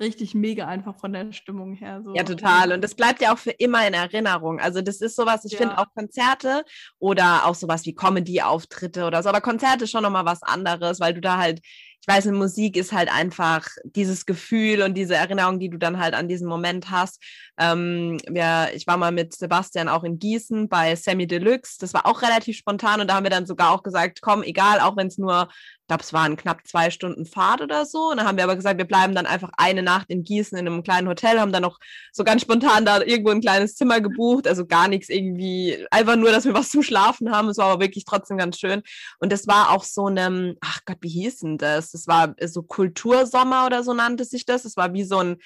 [0.00, 2.02] richtig mega einfach von der Stimmung her.
[2.04, 2.14] So.
[2.14, 2.72] Ja, total.
[2.72, 4.60] Und das bleibt ja auch für immer in Erinnerung.
[4.60, 5.58] Also das ist sowas, ich ja.
[5.58, 6.62] finde auch Konzerte
[6.98, 11.14] oder auch sowas wie Comedy-Auftritte oder so, aber Konzerte ist schon nochmal was anderes, weil
[11.14, 11.62] du da halt
[12.02, 16.00] ich weiß, in Musik ist halt einfach dieses Gefühl und diese Erinnerung, die du dann
[16.00, 17.22] halt an diesen Moment hast.
[17.58, 21.76] Ähm, ja, ich war mal mit Sebastian auch in Gießen bei Sammy Deluxe.
[21.78, 24.80] Das war auch relativ spontan und da haben wir dann sogar auch gesagt, komm, egal,
[24.80, 25.48] auch wenn es nur
[25.92, 28.10] glaube, es waren knapp zwei Stunden Fahrt oder so.
[28.10, 30.66] Und dann haben wir aber gesagt, wir bleiben dann einfach eine Nacht in Gießen in
[30.66, 31.78] einem kleinen Hotel, haben dann noch
[32.12, 34.48] so ganz spontan da irgendwo ein kleines Zimmer gebucht.
[34.48, 37.48] Also gar nichts irgendwie, einfach nur, dass wir was zum Schlafen haben.
[37.48, 38.82] Es war aber wirklich trotzdem ganz schön.
[39.18, 41.91] Und das war auch so einem, ach Gott, wie hieß denn das?
[41.92, 42.06] Das.
[42.06, 44.64] War so Kultursommer oder so nannte sich das.
[44.64, 45.36] Es war wie so ein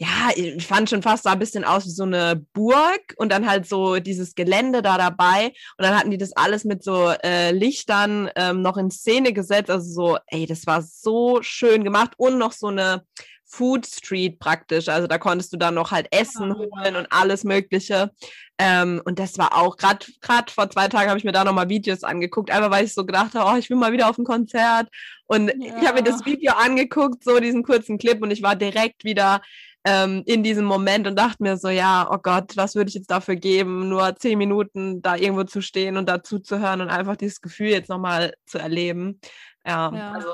[0.00, 3.48] ja, ich fand schon fast sah ein bisschen aus wie so eine Burg und dann
[3.50, 5.46] halt so dieses Gelände da dabei.
[5.76, 9.70] Und dann hatten die das alles mit so äh, Lichtern ähm, noch in Szene gesetzt,
[9.70, 13.02] also so, ey, das war so schön gemacht und noch so eine
[13.48, 18.10] Food Street praktisch, also da konntest du dann noch halt Essen holen und alles Mögliche
[18.58, 21.68] ähm, und das war auch gerade gerade vor zwei Tagen habe ich mir da nochmal
[21.68, 24.24] Videos angeguckt, einfach weil ich so gedacht habe, oh, ich will mal wieder auf ein
[24.24, 24.88] Konzert
[25.26, 25.78] und ja.
[25.80, 29.40] ich habe mir das Video angeguckt, so diesen kurzen Clip und ich war direkt wieder
[29.84, 33.10] ähm, in diesem Moment und dachte mir so, ja, oh Gott, was würde ich jetzt
[33.10, 37.16] dafür geben, nur zehn Minuten da irgendwo zu stehen und dazu zu hören und einfach
[37.16, 39.20] dieses Gefühl jetzt nochmal zu erleben.
[39.64, 40.32] Ja, ja, also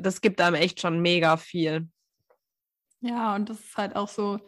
[0.00, 1.88] das gibt einem echt schon mega viel.
[3.02, 4.38] Ja, und das ist halt auch so,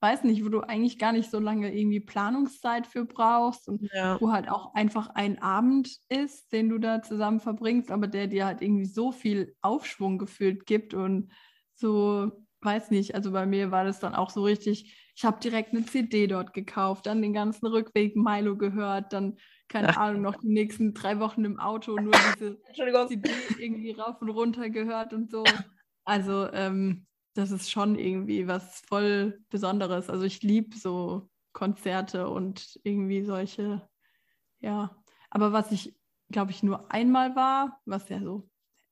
[0.00, 4.20] weiß nicht, wo du eigentlich gar nicht so lange irgendwie Planungszeit für brauchst und ja.
[4.20, 8.46] wo halt auch einfach ein Abend ist, den du da zusammen verbringst, aber der dir
[8.46, 11.32] halt irgendwie so viel Aufschwung gefühlt gibt und
[11.74, 15.72] so weiß nicht, also bei mir war das dann auch so richtig, ich habe direkt
[15.72, 19.38] eine CD dort gekauft, dann den ganzen Rückweg Milo gehört, dann,
[19.68, 19.96] keine Ach.
[19.96, 22.58] Ahnung, noch die nächsten drei Wochen im Auto nur diese
[23.08, 25.44] CD irgendwie rauf und runter gehört und so.
[26.04, 27.06] Also ähm,
[27.36, 30.10] das ist schon irgendwie was voll Besonderes.
[30.10, 33.88] Also ich liebe so Konzerte und irgendwie solche,
[34.60, 34.96] ja.
[35.30, 35.94] Aber was ich,
[36.30, 38.48] glaube ich, nur einmal war, was ja so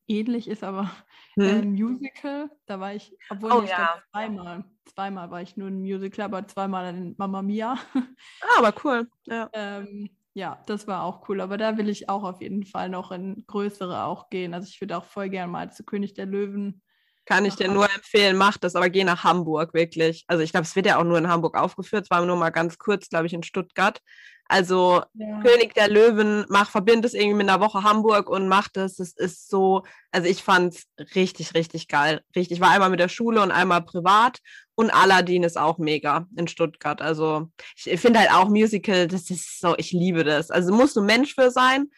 [0.06, 0.90] ähnlich ist, aber
[1.34, 1.44] hm.
[1.44, 4.02] äh, Musical, da war ich, obwohl oh, ich ja.
[4.10, 7.78] zweimal, zweimal war ich nur ein Musical, aber zweimal in Mamma Mia.
[7.94, 9.08] Ah, aber cool.
[9.26, 9.48] Ja.
[9.52, 13.12] ähm, ja, das war auch cool, aber da will ich auch auf jeden Fall noch
[13.12, 14.52] in größere auch gehen.
[14.52, 16.82] Also ich würde auch voll gerne mal zu König der Löwen.
[17.26, 20.24] Kann ich dir nur empfehlen, mach das, aber geh nach Hamburg, wirklich.
[20.26, 22.50] Also ich glaube, es wird ja auch nur in Hamburg aufgeführt, es war nur mal
[22.50, 24.00] ganz kurz, glaube ich, in Stuttgart.
[24.46, 25.40] Also ja.
[25.40, 28.96] König der Löwen, mach, verbind es irgendwie mit einer Woche Hamburg und mach das.
[28.96, 32.20] Das ist so, also ich fand es richtig, richtig geil.
[32.36, 32.58] Richtig.
[32.58, 34.40] Ich war einmal mit der Schule und einmal privat
[34.74, 37.00] und Aladdin ist auch mega in Stuttgart.
[37.00, 37.48] Also
[37.84, 40.50] ich finde halt auch Musical, das ist so, ich liebe das.
[40.50, 41.88] Also musst du Mensch für sein,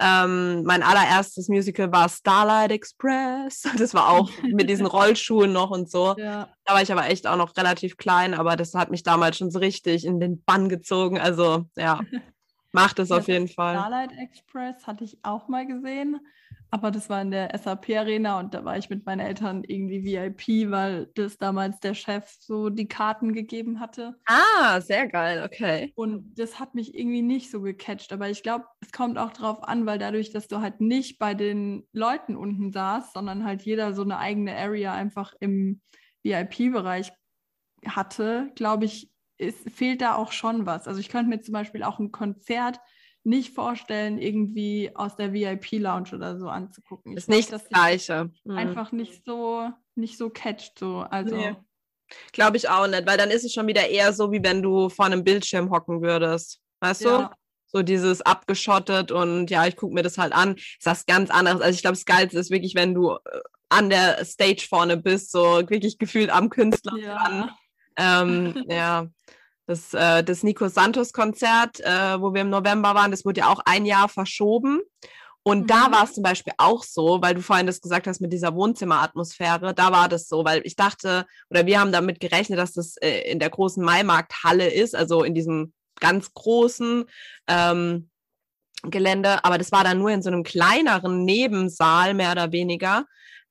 [0.00, 3.62] ähm, mein allererstes Musical war Starlight Express.
[3.78, 6.14] Das war auch mit diesen Rollschuhen noch und so.
[6.16, 6.48] Ja.
[6.64, 9.50] Da war ich aber echt auch noch relativ klein, aber das hat mich damals schon
[9.50, 11.18] so richtig in den Bann gezogen.
[11.18, 12.00] Also ja,
[12.72, 13.74] macht es auf jeden Fall.
[13.74, 16.20] Starlight Express hatte ich auch mal gesehen.
[16.70, 20.70] Aber das war in der SAP-Arena und da war ich mit meinen Eltern irgendwie VIP,
[20.70, 24.16] weil das damals der Chef so die Karten gegeben hatte.
[24.26, 25.92] Ah, sehr geil, okay.
[25.94, 28.12] Und das hat mich irgendwie nicht so gecatcht.
[28.12, 31.32] Aber ich glaube, es kommt auch drauf an, weil dadurch, dass du halt nicht bei
[31.34, 35.80] den Leuten unten saßt, sondern halt jeder so eine eigene Area einfach im
[36.22, 37.12] VIP-Bereich
[37.86, 40.86] hatte, glaube ich, es fehlt da auch schon was.
[40.86, 42.80] Also ich könnte mir zum Beispiel auch ein Konzert
[43.28, 47.12] nicht vorstellen, irgendwie aus der VIP-Lounge oder so anzugucken.
[47.12, 48.30] Ich ist nicht das Gleiche.
[48.44, 48.56] Mhm.
[48.56, 51.00] Einfach nicht so, nicht so catcht so.
[51.00, 51.36] Also.
[51.36, 51.54] Nee.
[52.32, 54.88] Glaube ich auch nicht, weil dann ist es schon wieder eher so, wie wenn du
[54.88, 56.62] vor einem Bildschirm hocken würdest.
[56.80, 57.28] Weißt ja.
[57.28, 57.34] du?
[57.70, 60.56] So dieses abgeschottet und ja, ich gucke mir das halt an.
[60.56, 61.60] Ist das ganz anderes.
[61.60, 65.30] Also ich glaube, das Geilste ist wirklich, wenn du äh, an der Stage vorne bist,
[65.30, 67.18] so wirklich gefühlt am Künstler ja.
[67.18, 67.50] dran.
[67.98, 69.06] Ähm, ja,
[69.68, 73.48] das, äh, das Nico Santos Konzert, äh, wo wir im November waren, das wurde ja
[73.48, 74.80] auch ein Jahr verschoben.
[75.42, 75.66] Und mhm.
[75.66, 78.54] da war es zum Beispiel auch so, weil du vorhin das gesagt hast mit dieser
[78.54, 82.96] Wohnzimmeratmosphäre, da war das so, weil ich dachte, oder wir haben damit gerechnet, dass das
[82.96, 87.04] äh, in der großen Maimarkthalle ist, also in diesem ganz großen
[87.46, 88.08] ähm,
[88.84, 93.04] Gelände, aber das war dann nur in so einem kleineren Nebensaal, mehr oder weniger.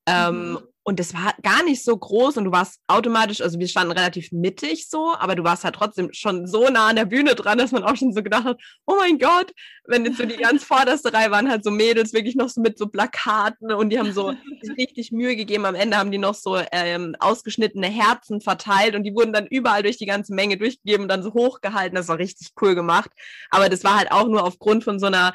[0.07, 0.59] Ähm, mhm.
[0.87, 4.31] Und das war gar nicht so groß und du warst automatisch, also wir standen relativ
[4.31, 7.73] mittig so, aber du warst halt trotzdem schon so nah an der Bühne dran, dass
[7.73, 9.51] man auch schon so gedacht hat, oh mein Gott,
[9.85, 12.77] wenn jetzt so die ganz vorderste Reihe waren halt so Mädels wirklich noch so mit
[12.77, 14.33] so Plakaten und die haben so
[14.77, 15.65] richtig Mühe gegeben.
[15.65, 19.83] Am Ende haben die noch so ähm, ausgeschnittene Herzen verteilt und die wurden dann überall
[19.83, 21.97] durch die ganze Menge durchgegeben und dann so hochgehalten.
[21.97, 23.11] Das war richtig cool gemacht.
[23.49, 25.33] Aber das war halt auch nur aufgrund von so einer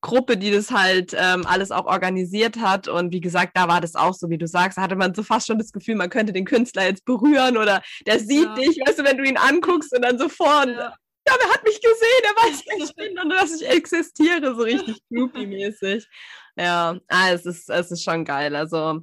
[0.00, 2.88] Gruppe, die das halt ähm, alles auch organisiert hat.
[2.88, 5.22] Und wie gesagt, da war das auch so, wie du sagst, da hatte man so
[5.22, 8.54] fast schon das Gefühl, man könnte den Künstler jetzt berühren oder der sieht ja.
[8.54, 10.72] dich, weißt du, wenn du ihn anguckst und dann so vorne.
[10.72, 10.94] Ja.
[11.26, 12.22] ja, wer hat mich gesehen?
[12.22, 16.06] Der weiß, wer ich bin und dass ich existiere, so richtig groupie-mäßig.
[16.56, 18.54] Ja, ah, es, ist, es ist schon geil.
[18.54, 19.00] Also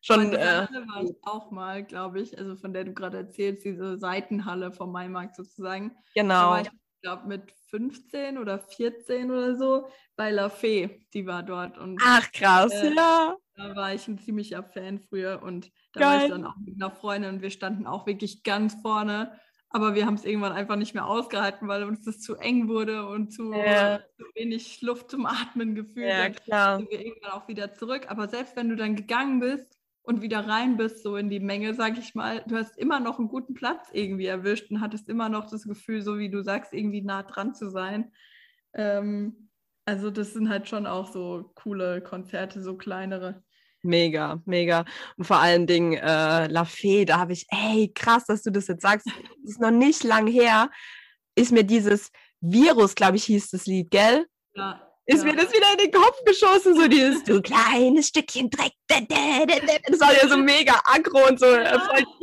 [0.00, 0.32] schon.
[0.32, 4.72] Äh, war ich auch mal, glaube ich, also von der du gerade erzählst, diese Seitenhalle
[4.72, 5.92] vom Maimarkt sozusagen.
[6.14, 6.60] Genau.
[6.60, 6.70] ich
[7.02, 11.78] glaube, mit 15 oder 14 oder so bei La Fee, die war dort.
[11.78, 13.36] Und, Ach, krass, äh, ja.
[13.54, 16.08] Da war ich ein ziemlicher Fan früher und da Geil.
[16.08, 19.38] war ich dann auch mit einer Freundin und wir standen auch wirklich ganz vorne.
[19.72, 23.06] Aber wir haben es irgendwann einfach nicht mehr ausgehalten, weil uns das zu eng wurde
[23.06, 24.00] und zu, ja.
[24.16, 26.08] zu wenig Luft zum Atmen gefühlt.
[26.08, 26.78] Ja, klar.
[26.78, 28.06] Sind wir irgendwann auch wieder zurück.
[28.08, 31.74] Aber selbst wenn du dann gegangen bist, und wieder rein bist, so in die Menge,
[31.74, 35.28] sag ich mal, du hast immer noch einen guten Platz irgendwie erwischt und hattest immer
[35.28, 38.12] noch das Gefühl, so wie du sagst, irgendwie nah dran zu sein.
[38.74, 39.50] Ähm,
[39.84, 43.42] also das sind halt schon auch so coole Konzerte, so kleinere.
[43.82, 44.84] Mega, mega.
[45.16, 48.68] Und vor allen Dingen äh, La Fee, da habe ich, ey, krass, dass du das
[48.68, 49.06] jetzt sagst.
[49.06, 50.70] Das ist noch nicht lang her,
[51.34, 54.26] ist mir dieses Virus, glaube ich, hieß das Lied, gell?
[54.54, 58.72] Ja, ist mir das wieder in den Kopf geschossen, so dieses du kleines Stückchen Dreck.
[58.88, 61.46] Das war ja so mega aggro und so.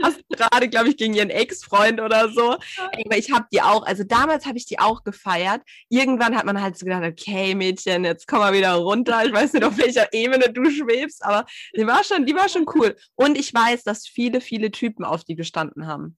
[0.02, 2.52] Fast gerade, glaube ich, gegen ihren Ex-Freund oder so.
[2.52, 5.62] Aber ich habe die auch, also damals habe ich die auch gefeiert.
[5.90, 9.26] Irgendwann hat man halt so gedacht, okay, Mädchen, jetzt komm mal wieder runter.
[9.26, 12.66] Ich weiß nicht, auf welcher Ebene du schwebst, aber die war schon, die war schon
[12.76, 12.96] cool.
[13.16, 16.18] Und ich weiß, dass viele, viele Typen auf die gestanden haben.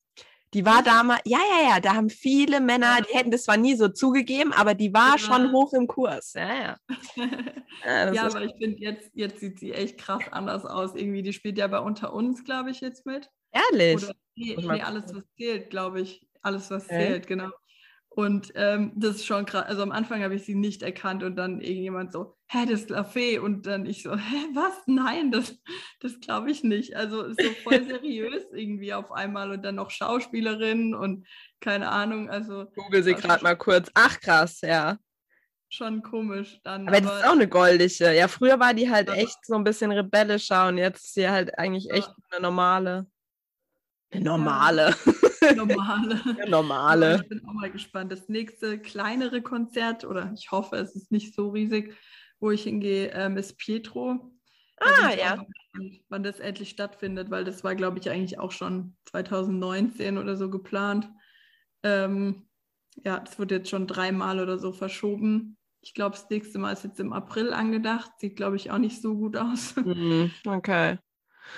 [0.54, 3.76] Die war damals, ja, ja, ja, da haben viele Männer, die hätten das zwar nie
[3.76, 5.18] so zugegeben, aber die war ja.
[5.20, 6.34] schon hoch im Kurs.
[6.34, 6.78] Ja, ja.
[7.86, 10.96] ja, ja aber ich finde, jetzt, jetzt sieht sie echt krass anders aus.
[10.96, 13.30] Irgendwie, die spielt ja bei Unter uns, glaube ich, jetzt mit.
[13.52, 14.04] Ehrlich?
[14.04, 16.26] Oder, nee, nee alles, was zählt, glaube ich.
[16.42, 17.08] Alles, was okay.
[17.08, 17.50] zählt, genau.
[18.20, 19.66] Und ähm, das ist schon krass.
[19.68, 22.90] Also am Anfang habe ich sie nicht erkannt und dann irgendjemand so, hä, das ist
[22.90, 23.40] La Fee.
[23.40, 24.74] Und dann ich so, hä, was?
[24.88, 25.58] Nein, das,
[26.02, 26.98] das glaube ich nicht.
[26.98, 31.26] Also ist so voll seriös irgendwie auf einmal und dann noch Schauspielerin und
[31.62, 32.30] keine Ahnung.
[32.30, 33.90] Also Google sie gerade mal kurz.
[33.94, 34.98] Ach krass, ja.
[35.70, 36.90] Schon komisch dann.
[36.90, 38.14] Aber, aber das ist auch eine goldige.
[38.14, 39.14] Ja, früher war die halt ja.
[39.14, 43.08] echt so ein bisschen rebellischer und jetzt ist sie halt eigentlich echt eine normale.
[44.12, 44.96] Eine normale.
[45.42, 45.56] Ja.
[45.56, 46.22] Normale.
[46.26, 47.22] Eine normale.
[47.22, 48.12] Ich bin auch mal gespannt.
[48.12, 51.96] Das nächste kleinere Konzert, oder ich hoffe, es ist nicht so riesig,
[52.42, 54.34] wo ich hingehe, ähm, ist Pietro.
[54.80, 55.36] Ah, ja.
[55.36, 60.36] Gespannt, wann das endlich stattfindet, weil das war, glaube ich, eigentlich auch schon 2019 oder
[60.36, 61.10] so geplant.
[61.84, 62.48] Ähm,
[63.06, 65.58] ja, das wird jetzt schon dreimal oder so verschoben.
[65.82, 68.12] Ich glaube, das nächste Mal ist jetzt im April angedacht.
[68.20, 69.76] Sieht, glaube ich, auch nicht so gut aus.
[69.78, 70.32] Mhm,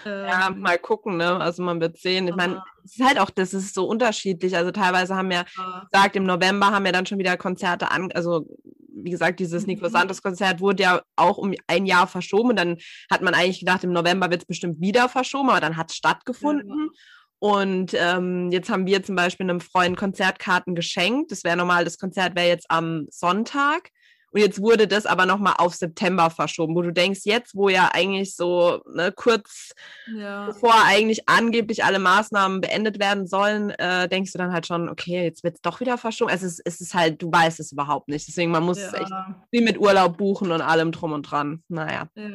[0.02, 0.28] okay.
[0.28, 1.40] Ja, ähm, mal gucken, ne?
[1.40, 2.28] Also man wird sehen.
[2.28, 4.56] Ich meine, es ist halt auch, das ist so unterschiedlich.
[4.56, 5.46] Also teilweise haben wir
[5.92, 8.48] gesagt, im November haben wir dann schon wieder Konzerte an, also
[8.94, 9.92] wie gesagt, dieses Nico mhm.
[9.92, 12.50] Santos Konzert wurde ja auch um ein Jahr verschoben.
[12.50, 12.78] Und dann
[13.10, 15.98] hat man eigentlich gedacht, im November wird es bestimmt wieder verschoben, aber dann hat es
[15.98, 16.92] stattgefunden.
[16.92, 17.00] Ja.
[17.40, 21.32] Und ähm, jetzt haben wir zum Beispiel einem Freund Konzertkarten geschenkt.
[21.32, 23.90] Das wäre normal, das Konzert wäre jetzt am Sonntag.
[24.32, 27.90] Und jetzt wurde das aber nochmal auf September verschoben, wo du denkst, jetzt, wo ja
[27.94, 29.74] eigentlich so ne, kurz
[30.16, 30.48] ja.
[30.48, 35.24] bevor eigentlich angeblich alle Maßnahmen beendet werden sollen, äh, denkst du dann halt schon, okay,
[35.24, 36.32] jetzt wird es doch wieder verschoben.
[36.34, 38.28] Es ist, es ist halt, du weißt es überhaupt nicht.
[38.28, 38.88] Deswegen, man muss ja.
[38.88, 39.12] es echt
[39.52, 41.64] wie mit Urlaub buchen und allem drum und dran.
[41.68, 42.08] Naja.
[42.16, 42.30] Ja,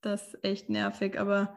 [0.00, 1.54] das ist echt nervig, aber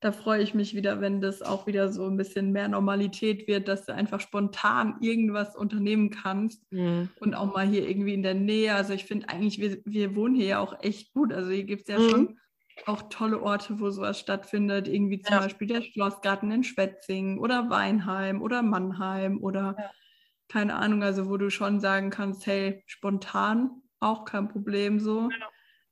[0.00, 3.68] da freue ich mich wieder, wenn das auch wieder so ein bisschen mehr Normalität wird,
[3.68, 7.10] dass du einfach spontan irgendwas unternehmen kannst mhm.
[7.20, 8.74] und auch mal hier irgendwie in der Nähe.
[8.74, 11.34] Also ich finde eigentlich, wir, wir wohnen hier ja auch echt gut.
[11.34, 12.08] Also hier gibt es ja mhm.
[12.08, 12.38] schon
[12.86, 14.88] auch tolle Orte, wo sowas stattfindet.
[14.88, 15.40] Irgendwie zum ja.
[15.40, 19.90] Beispiel der Schlossgarten in Schwetzingen oder Weinheim oder Mannheim oder ja.
[20.48, 25.28] keine Ahnung, also wo du schon sagen kannst, hey, spontan auch kein Problem so.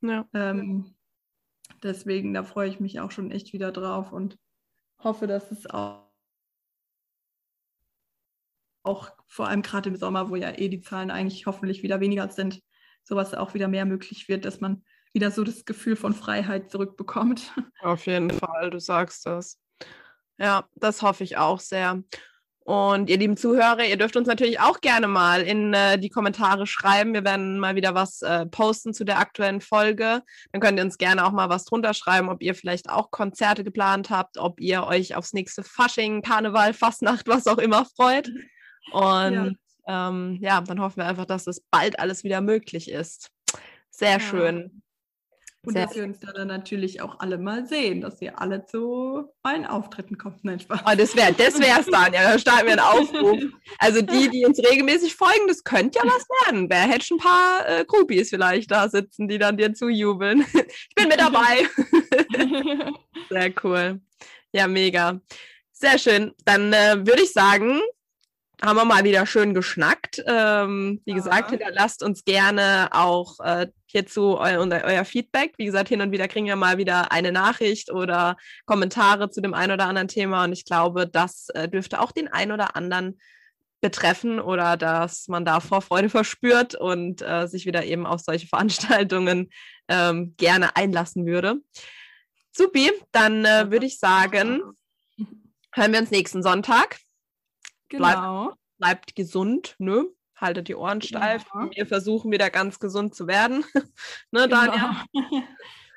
[0.00, 0.24] Ja.
[0.32, 0.94] Ähm,
[1.82, 4.38] deswegen, da freue ich mich auch schon echt wieder drauf und
[4.98, 6.08] hoffe, dass es auch,
[8.82, 12.28] auch vor allem gerade im Sommer, wo ja eh die Zahlen eigentlich hoffentlich wieder weniger
[12.30, 12.62] sind,
[13.02, 17.52] sowas auch wieder mehr möglich wird, dass man wieder so das Gefühl von Freiheit zurückbekommt.
[17.80, 19.60] Auf jeden Fall, du sagst das.
[20.38, 22.02] Ja, das hoffe ich auch sehr.
[22.68, 26.66] Und ihr lieben Zuhörer, ihr dürft uns natürlich auch gerne mal in äh, die Kommentare
[26.66, 27.14] schreiben.
[27.14, 30.20] Wir werden mal wieder was äh, posten zu der aktuellen Folge.
[30.52, 33.64] Dann könnt ihr uns gerne auch mal was drunter schreiben, ob ihr vielleicht auch Konzerte
[33.64, 38.28] geplant habt, ob ihr euch aufs nächste Fasching, Karneval, Fastnacht, was auch immer freut.
[38.92, 39.56] Und
[39.86, 43.30] ja, ähm, ja dann hoffen wir einfach, dass das bald alles wieder möglich ist.
[43.88, 44.20] Sehr ja.
[44.20, 44.82] schön.
[45.66, 49.28] Und Sehr dass wir uns dann natürlich auch alle mal sehen, dass ihr alle zu
[49.42, 50.44] meinen Auftritten kommt.
[50.44, 50.80] Nein, Spaß.
[50.86, 52.32] Oh, das wäre das wär's dann, ja.
[52.32, 53.42] Da starten wir einen Aufruf.
[53.78, 56.70] Also die, die uns regelmäßig folgen, das könnte ja was werden.
[56.70, 60.46] Wer hätte schon ein paar äh, Groupies vielleicht da sitzen, die dann dir zujubeln.
[60.54, 61.68] ich bin mit dabei.
[63.28, 64.00] Sehr cool.
[64.52, 65.20] Ja, mega.
[65.72, 66.32] Sehr schön.
[66.44, 67.80] Dann äh, würde ich sagen,
[68.62, 70.22] haben wir mal wieder schön geschnackt.
[70.26, 71.16] Ähm, wie ja.
[71.16, 75.54] gesagt, hinterlasst uns gerne auch äh, hierzu eu euer Feedback.
[75.56, 78.36] Wie gesagt, hin und wieder kriegen wir mal wieder eine Nachricht oder
[78.66, 80.44] Kommentare zu dem einen oder anderen Thema.
[80.44, 83.18] Und ich glaube, das äh, dürfte auch den einen oder anderen
[83.80, 89.50] betreffen oder dass man da Vorfreude verspürt und äh, sich wieder eben auf solche Veranstaltungen
[89.88, 91.56] ähm, gerne einlassen würde.
[92.52, 94.62] Supi, dann äh, würde ich sagen,
[95.72, 96.98] hören wir uns nächsten Sonntag.
[97.88, 98.02] Genau.
[98.04, 100.06] Bleibt, bleibt gesund, ne?
[100.40, 101.44] Haltet die Ohren steif.
[101.52, 101.70] Genau.
[101.74, 103.64] Wir versuchen wieder ganz gesund zu werden.
[104.30, 104.48] ne, genau.
[104.48, 104.96] Daniel?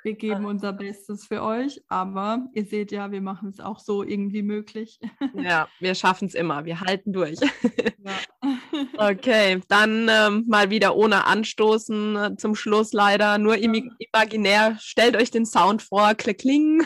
[0.04, 4.02] Wir geben unser Bestes für euch, aber ihr seht ja, wir machen es auch so
[4.02, 5.00] irgendwie möglich.
[5.36, 6.66] ja, wir schaffen es immer.
[6.66, 7.40] Wir halten durch.
[8.04, 9.12] Ja.
[9.12, 13.38] okay, dann ähm, mal wieder ohne Anstoßen äh, zum Schluss leider.
[13.38, 14.76] Nur im imaginär.
[14.80, 16.16] Stellt euch den Sound vor.
[16.16, 16.84] Klick, kling.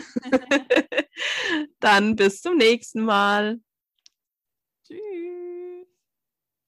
[1.80, 3.60] dann bis zum nächsten Mal.
[4.86, 5.35] Tschüss.